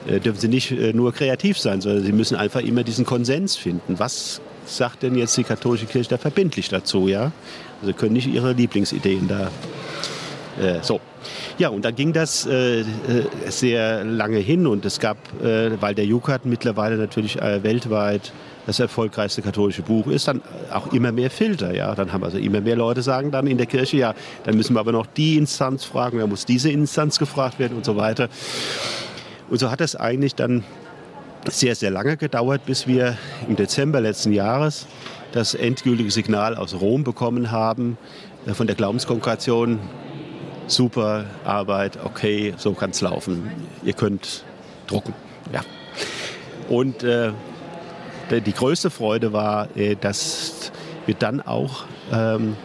äh, 0.07 0.19
dürfen 0.19 0.39
Sie 0.39 0.47
nicht 0.47 0.71
äh, 0.71 0.93
nur 0.93 1.13
kreativ 1.13 1.59
sein, 1.59 1.81
sondern 1.81 2.03
Sie 2.03 2.11
müssen 2.11 2.35
einfach 2.35 2.61
immer 2.61 2.83
diesen 2.83 3.05
Konsens 3.05 3.55
finden. 3.55 3.99
Was 3.99 4.41
sagt 4.65 5.03
denn 5.03 5.15
jetzt 5.15 5.37
die 5.37 5.43
katholische 5.43 5.85
Kirche 5.85 6.09
da 6.09 6.17
verbindlich 6.17 6.69
dazu? 6.69 7.07
Ja? 7.07 7.31
Also 7.81 7.87
Sie 7.87 7.93
können 7.93 8.13
nicht 8.13 8.27
Ihre 8.27 8.53
Lieblingsideen 8.53 9.27
da 9.27 9.49
so. 10.81 10.99
Ja, 11.57 11.69
und 11.69 11.85
dann 11.85 11.95
ging 11.95 12.13
das 12.13 12.45
äh, 12.45 12.81
äh 12.81 12.85
sehr 13.47 14.03
lange 14.03 14.37
hin 14.37 14.67
und 14.67 14.85
es 14.85 14.99
gab, 14.99 15.17
äh, 15.41 15.81
weil 15.81 15.95
der 15.95 16.05
Jukat 16.05 16.45
mittlerweile 16.45 16.97
natürlich 16.97 17.41
äh, 17.41 17.63
weltweit 17.63 18.31
das 18.65 18.79
erfolgreichste 18.79 19.41
katholische 19.41 19.81
Buch 19.81 20.07
ist, 20.07 20.27
dann 20.27 20.41
auch 20.71 20.93
immer 20.93 21.11
mehr 21.11 21.29
Filter. 21.29 21.73
Ja? 21.73 21.95
Dann 21.95 22.13
haben 22.13 22.23
also 22.23 22.37
immer 22.37 22.61
mehr 22.61 22.75
Leute 22.75 23.01
sagen 23.01 23.31
dann 23.31 23.47
in 23.47 23.57
der 23.57 23.65
Kirche, 23.65 23.97
ja, 23.97 24.15
dann 24.45 24.55
müssen 24.55 24.75
wir 24.75 24.79
aber 24.79 24.91
noch 24.91 25.05
die 25.05 25.37
Instanz 25.37 25.83
fragen, 25.83 26.19
dann 26.19 26.29
muss 26.29 26.45
diese 26.45 26.71
Instanz 26.71 27.19
gefragt 27.19 27.59
werden 27.59 27.75
und 27.75 27.85
so 27.85 27.97
weiter. 27.97 28.29
Und 29.49 29.59
so 29.59 29.69
hat 29.69 29.81
es 29.81 29.95
eigentlich 29.95 30.35
dann 30.35 30.63
sehr, 31.49 31.75
sehr 31.75 31.91
lange 31.91 32.15
gedauert, 32.15 32.65
bis 32.65 32.87
wir 32.87 33.17
im 33.49 33.55
Dezember 33.55 33.99
letzten 33.99 34.31
Jahres 34.31 34.87
das 35.33 35.55
endgültige 35.55 36.11
Signal 36.11 36.55
aus 36.55 36.79
Rom 36.79 37.03
bekommen 37.03 37.51
haben 37.51 37.97
äh, 38.45 38.53
von 38.53 38.67
der 38.67 38.75
Glaubenskongregation. 38.75 39.79
Super 40.67 41.25
Arbeit, 41.43 41.99
okay, 42.03 42.53
so 42.57 42.73
kann 42.73 42.91
es 42.91 43.01
laufen. 43.01 43.51
Ihr 43.83 43.93
könnt 43.93 44.43
drucken. 44.87 45.13
Ja. 45.51 45.61
Und 46.69 47.03
äh, 47.03 47.31
die 48.31 48.53
größte 48.53 48.89
Freude 48.89 49.33
war, 49.33 49.67
äh, 49.75 49.95
dass 49.95 50.71
wir 51.05 51.15
dann 51.15 51.41
auch 51.41 51.83
ähm, 52.11 52.55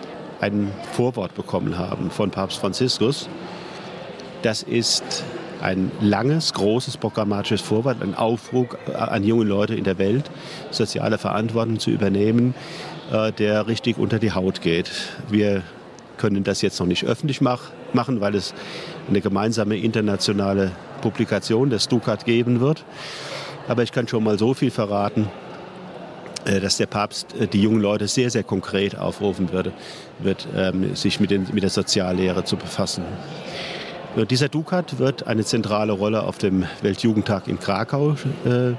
ein 0.41 0.73
Vorwort 0.93 1.35
bekommen 1.35 1.77
haben 1.79 2.11
von 2.11 2.31
Papst 2.31 2.59
Franziskus. 2.59 3.29
Das 4.43 4.63
ist 4.63 5.25
ein 5.61 5.91
langes, 6.01 6.55
großes 6.55 6.97
programmatisches 6.97 7.61
Vorwort, 7.61 8.01
ein 8.01 8.15
Aufruf 8.15 8.69
an 8.95 9.25
junge 9.25 9.45
Leute 9.45 9.75
in 9.75 9.83
der 9.83 9.99
Welt, 9.99 10.31
soziale 10.71 11.19
Verantwortung 11.19 11.81
zu 11.81 11.91
übernehmen, 11.91 12.55
äh, 13.13 13.33
der 13.33 13.67
richtig 13.67 13.99
unter 13.99 14.21
die 14.21 14.33
Haut 14.33 14.61
geht. 14.61 14.91
Wir 15.29 15.63
können 16.19 16.45
das 16.45 16.61
jetzt 16.61 16.79
noch 16.81 16.87
nicht 16.87 17.05
öffentlich 17.05 17.41
mach, 17.41 17.71
machen, 17.93 18.21
weil 18.21 18.35
es 18.35 18.55
eine 19.09 19.21
gemeinsame 19.21 19.77
internationale 19.79 20.73
Publikation 21.01 21.71
des 21.71 21.89
Ducat 21.89 22.25
geben 22.25 22.61
wird. 22.61 22.85
Aber 23.69 23.83
ich 23.83 23.93
kann 23.93 24.09
schon 24.09 24.25
mal 24.25 24.39
so 24.39 24.55
viel 24.55 24.71
verraten, 24.71 25.29
äh, 26.45 26.61
dass 26.61 26.77
der 26.77 26.87
Papst 26.87 27.35
äh, 27.35 27.47
die 27.47 27.63
jungen 27.63 27.81
Leute 27.81 28.09
sehr, 28.09 28.31
sehr 28.31 28.43
konkret 28.43 28.99
aufrufen 28.99 29.53
würde, 29.53 29.73
wird, 30.19 30.47
ähm, 30.57 30.95
sich 30.95 31.21
mit, 31.21 31.31
den, 31.31 31.47
mit 31.53 31.63
der 31.63 31.71
Soziallehre 31.71 32.45
zu 32.45 32.57
befassen. 32.57 33.05
Äh, 34.17 34.27
dieser 34.27 34.49
Dukat 34.49 34.99
wird 34.99 35.27
eine 35.27 35.45
zentrale 35.45 35.93
Rolle 35.93 36.23
auf 36.23 36.39
dem 36.39 36.65
Weltjugendtag 36.83 37.49
in 37.49 37.59
Krakau 37.59 38.17
äh, 38.45 38.75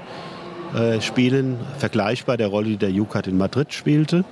äh, 0.76 1.00
spielen, 1.00 1.58
vergleichbar 1.78 2.36
der 2.36 2.48
Rolle, 2.48 2.68
die 2.68 2.76
der 2.76 2.90
Jukat 2.90 3.26
in 3.26 3.36
Madrid 3.36 3.72
spielte. 3.72 4.24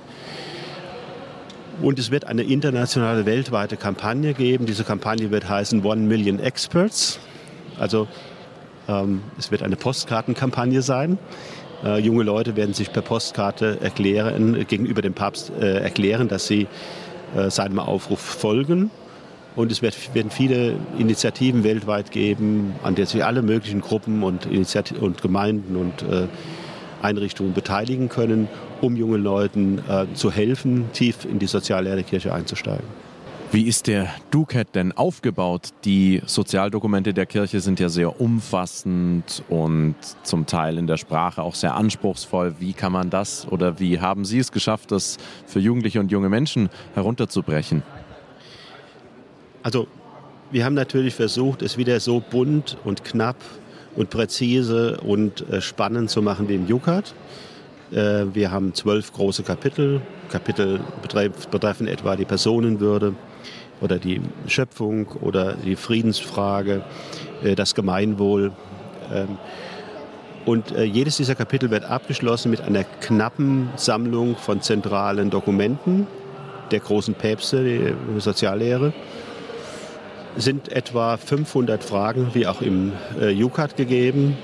Und 1.81 1.97
es 1.97 2.11
wird 2.11 2.25
eine 2.25 2.43
internationale, 2.43 3.25
weltweite 3.25 3.77
Kampagne 3.77 4.33
geben. 4.33 4.65
Diese 4.65 4.83
Kampagne 4.83 5.31
wird 5.31 5.47
heißen 5.47 5.83
One 5.85 6.01
Million 6.01 6.39
Experts. 6.39 7.19
Also 7.79 8.07
ähm, 8.89 9.21
es 9.37 9.49
wird 9.49 9.63
eine 9.63 9.77
Postkartenkampagne 9.77 10.81
sein. 10.81 11.17
Äh, 11.85 11.99
junge 11.99 12.23
Leute 12.23 12.57
werden 12.57 12.73
sich 12.73 12.91
per 12.91 13.01
Postkarte 13.01 13.77
erklären, 13.81 14.65
gegenüber 14.67 15.01
dem 15.01 15.13
Papst 15.13 15.53
äh, 15.57 15.79
erklären, 15.79 16.27
dass 16.27 16.47
sie 16.47 16.67
äh, 17.35 17.49
seinem 17.49 17.79
Aufruf 17.79 18.19
folgen. 18.19 18.91
Und 19.55 19.71
es 19.71 19.81
wird, 19.81 20.13
werden 20.13 20.31
viele 20.31 20.75
Initiativen 20.97 21.63
weltweit 21.63 22.11
geben, 22.11 22.75
an 22.83 22.95
der 22.95 23.05
sich 23.05 23.23
alle 23.23 23.41
möglichen 23.41 23.79
Gruppen 23.79 24.23
und, 24.23 24.45
Initiativ 24.45 25.01
und 25.01 25.21
Gemeinden 25.21 25.77
und 25.77 26.01
äh, 26.01 26.27
Einrichtungen 27.01 27.53
beteiligen 27.53 28.09
können, 28.09 28.49
um 28.81 28.95
jungen 28.95 29.23
Leuten 29.23 29.79
äh, 29.89 30.05
zu 30.13 30.31
helfen, 30.31 30.85
tief 30.93 31.25
in 31.25 31.39
die 31.39 31.47
Soziallehre 31.47 31.97
der 31.97 32.05
Kirche 32.05 32.33
einzusteigen. 32.33 32.85
Wie 33.51 33.63
ist 33.63 33.87
der 33.87 34.09
DUCAT 34.29 34.75
denn 34.75 34.91
aufgebaut? 34.91 35.69
Die 35.83 36.21
Sozialdokumente 36.27 37.15
der 37.15 37.25
Kirche 37.25 37.61
sind 37.61 37.79
ja 37.79 37.89
sehr 37.89 38.21
umfassend 38.21 39.43
und 39.49 39.95
zum 40.21 40.45
Teil 40.45 40.77
in 40.77 40.85
der 40.85 40.97
Sprache 40.97 41.41
auch 41.41 41.55
sehr 41.55 41.73
anspruchsvoll. 41.73 42.57
Wie 42.59 42.73
kann 42.73 42.91
man 42.91 43.09
das 43.09 43.47
oder 43.47 43.79
wie 43.79 43.99
haben 43.99 44.23
Sie 44.23 44.37
es 44.37 44.51
geschafft, 44.51 44.91
das 44.91 45.17
für 45.47 45.59
Jugendliche 45.59 45.99
und 45.99 46.11
junge 46.11 46.29
Menschen 46.29 46.69
herunterzubrechen? 46.93 47.81
Also 49.63 49.87
wir 50.51 50.63
haben 50.63 50.75
natürlich 50.75 51.15
versucht, 51.15 51.63
es 51.63 51.75
wieder 51.75 51.99
so 51.99 52.19
bunt 52.19 52.77
und 52.83 53.03
knapp 53.03 53.37
und 53.95 54.11
präzise 54.11 54.99
und 55.01 55.49
äh, 55.49 55.59
spannend 55.59 56.11
zu 56.11 56.21
machen 56.21 56.49
wie 56.49 56.55
im 56.55 56.67
Jukat. 56.67 57.15
Äh, 57.91 58.25
wir 58.33 58.51
haben 58.51 58.73
zwölf 58.73 59.13
große 59.13 59.43
Kapitel. 59.43 60.01
Kapitel 60.31 60.79
betreffen 61.51 61.87
etwa 61.87 62.15
die 62.15 62.25
Personenwürde 62.25 63.15
oder 63.81 63.97
die 63.97 64.21
Schöpfung 64.47 65.07
oder 65.21 65.53
die 65.53 65.75
Friedensfrage, 65.75 66.83
äh, 67.43 67.55
das 67.55 67.75
Gemeinwohl. 67.75 68.51
Ähm, 69.13 69.37
und 70.45 70.71
jedes 70.71 71.17
dieser 71.17 71.35
Kapitel 71.35 71.69
wird 71.69 71.83
abgeschlossen 71.83 72.49
mit 72.49 72.61
einer 72.61 72.83
knappen 72.83 73.69
Sammlung 73.75 74.35
von 74.35 74.61
zentralen 74.61 75.29
Dokumenten 75.29 76.07
der 76.71 76.79
großen 76.79 77.13
Päpste, 77.13 77.63
die 77.63 78.19
Soziallehre 78.19 78.93
sind 80.37 80.69
etwa 80.71 81.17
500 81.17 81.83
Fragen, 81.83 82.29
wie 82.33 82.47
auch 82.47 82.61
im 82.61 82.93
äh, 83.19 83.33
UCAT 83.43 83.75
gegeben. 83.75 84.37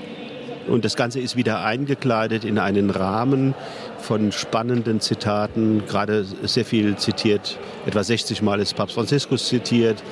Und 0.68 0.84
das 0.84 0.96
Ganze 0.96 1.20
ist 1.20 1.36
wieder 1.36 1.64
eingekleidet 1.64 2.44
in 2.44 2.58
einen 2.58 2.90
Rahmen 2.90 3.54
von 4.00 4.32
spannenden 4.32 5.00
Zitaten, 5.00 5.84
gerade 5.86 6.24
sehr 6.24 6.64
viel 6.64 6.96
zitiert, 6.96 7.58
etwa 7.86 8.02
60 8.02 8.42
Mal 8.42 8.60
ist 8.60 8.74
Papst 8.74 8.94
Franziskus 8.94 9.46
zitiert, 9.48 10.02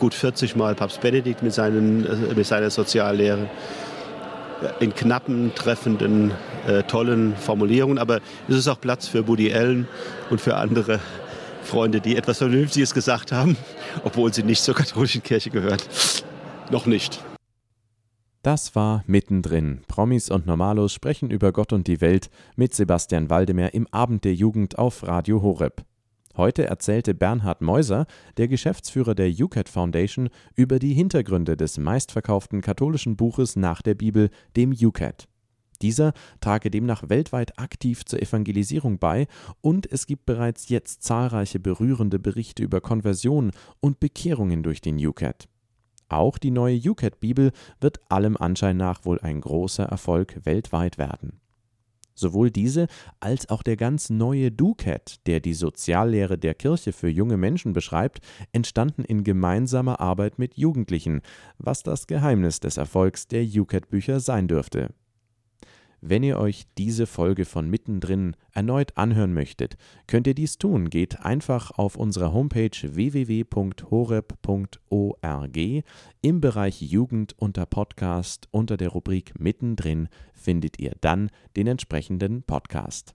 gut 0.00 0.14
40 0.14 0.56
Mal 0.56 0.74
Papst 0.74 1.00
Benedikt 1.00 1.42
mit, 1.42 1.52
seinen, 1.52 2.06
äh, 2.06 2.34
mit 2.34 2.46
seiner 2.46 2.70
Soziallehre. 2.70 3.48
In 4.80 4.94
knappen, 4.94 5.52
treffenden, 5.54 6.32
äh, 6.66 6.84
tollen 6.84 7.36
Formulierungen, 7.36 7.98
aber 7.98 8.20
es 8.48 8.56
ist 8.56 8.68
auch 8.68 8.80
Platz 8.80 9.08
für 9.08 9.28
Woody 9.28 9.52
Allen 9.52 9.88
und 10.30 10.40
für 10.40 10.56
andere 10.56 11.00
Freunde, 11.64 12.00
die 12.00 12.16
etwas 12.16 12.38
Vernünftiges 12.38 12.94
gesagt 12.94 13.32
haben, 13.32 13.56
obwohl 14.04 14.32
sie 14.32 14.42
nicht 14.42 14.62
zur 14.62 14.74
katholischen 14.74 15.22
Kirche 15.22 15.50
gehören. 15.50 15.78
Noch 16.70 16.86
nicht. 16.86 17.20
Das 18.44 18.74
war 18.74 19.04
mittendrin. 19.06 19.80
Promis 19.88 20.30
und 20.30 20.44
Normalos 20.44 20.92
sprechen 20.92 21.30
über 21.30 21.50
Gott 21.50 21.72
und 21.72 21.86
die 21.86 22.02
Welt 22.02 22.28
mit 22.56 22.74
Sebastian 22.74 23.30
Waldemar 23.30 23.72
im 23.72 23.86
Abend 23.86 24.22
der 24.22 24.34
Jugend 24.34 24.78
auf 24.78 25.02
Radio 25.02 25.40
Horeb. 25.40 25.82
Heute 26.36 26.66
erzählte 26.66 27.14
Bernhard 27.14 27.62
Meuser, 27.62 28.04
der 28.36 28.48
Geschäftsführer 28.48 29.14
der 29.14 29.30
UCAT 29.30 29.70
Foundation, 29.70 30.28
über 30.56 30.78
die 30.78 30.92
Hintergründe 30.92 31.56
des 31.56 31.78
meistverkauften 31.78 32.60
katholischen 32.60 33.16
Buches 33.16 33.56
nach 33.56 33.80
der 33.80 33.94
Bibel, 33.94 34.28
dem 34.58 34.72
UCAT. 34.78 35.26
Dieser 35.80 36.12
trage 36.42 36.70
demnach 36.70 37.08
weltweit 37.08 37.58
aktiv 37.58 38.04
zur 38.04 38.20
Evangelisierung 38.20 38.98
bei 38.98 39.26
und 39.62 39.90
es 39.90 40.06
gibt 40.06 40.26
bereits 40.26 40.68
jetzt 40.68 41.02
zahlreiche 41.02 41.60
berührende 41.60 42.18
Berichte 42.18 42.62
über 42.62 42.82
Konversion 42.82 43.52
und 43.80 44.00
Bekehrungen 44.00 44.62
durch 44.62 44.82
den 44.82 44.98
UCAT. 44.98 45.48
Auch 46.14 46.38
die 46.38 46.52
neue 46.52 46.76
UCAT-Bibel 46.76 47.50
wird 47.80 48.00
allem 48.08 48.36
Anschein 48.36 48.76
nach 48.76 49.04
wohl 49.04 49.18
ein 49.18 49.40
großer 49.40 49.82
Erfolg 49.82 50.38
weltweit 50.44 50.96
werden. 50.96 51.40
Sowohl 52.14 52.52
diese 52.52 52.86
als 53.18 53.48
auch 53.48 53.64
der 53.64 53.76
ganz 53.76 54.10
neue 54.10 54.52
DUCAT, 54.52 55.26
der 55.26 55.40
die 55.40 55.54
Soziallehre 55.54 56.38
der 56.38 56.54
Kirche 56.54 56.92
für 56.92 57.08
junge 57.08 57.36
Menschen 57.36 57.72
beschreibt, 57.72 58.20
entstanden 58.52 59.02
in 59.02 59.24
gemeinsamer 59.24 59.98
Arbeit 59.98 60.38
mit 60.38 60.56
Jugendlichen, 60.56 61.20
was 61.58 61.82
das 61.82 62.06
Geheimnis 62.06 62.60
des 62.60 62.76
Erfolgs 62.76 63.26
der 63.26 63.42
UCAT-Bücher 63.42 64.20
sein 64.20 64.46
dürfte. 64.46 64.94
Wenn 66.06 66.22
ihr 66.22 66.38
euch 66.38 66.66
diese 66.76 67.06
Folge 67.06 67.46
von 67.46 67.70
mittendrin 67.70 68.36
erneut 68.52 68.94
anhören 68.98 69.32
möchtet, 69.32 69.78
könnt 70.06 70.26
ihr 70.26 70.34
dies 70.34 70.58
tun. 70.58 70.90
Geht 70.90 71.20
einfach 71.20 71.70
auf 71.70 71.96
unserer 71.96 72.34
Homepage 72.34 72.68
www.horeb.org 72.82 73.54
im 76.20 76.40
Bereich 76.42 76.82
Jugend 76.82 77.34
unter 77.38 77.64
Podcast 77.64 78.48
unter 78.50 78.76
der 78.76 78.90
Rubrik 78.90 79.32
mittendrin 79.40 80.10
findet 80.34 80.78
ihr 80.78 80.92
dann 81.00 81.30
den 81.56 81.68
entsprechenden 81.68 82.42
Podcast. 82.42 83.14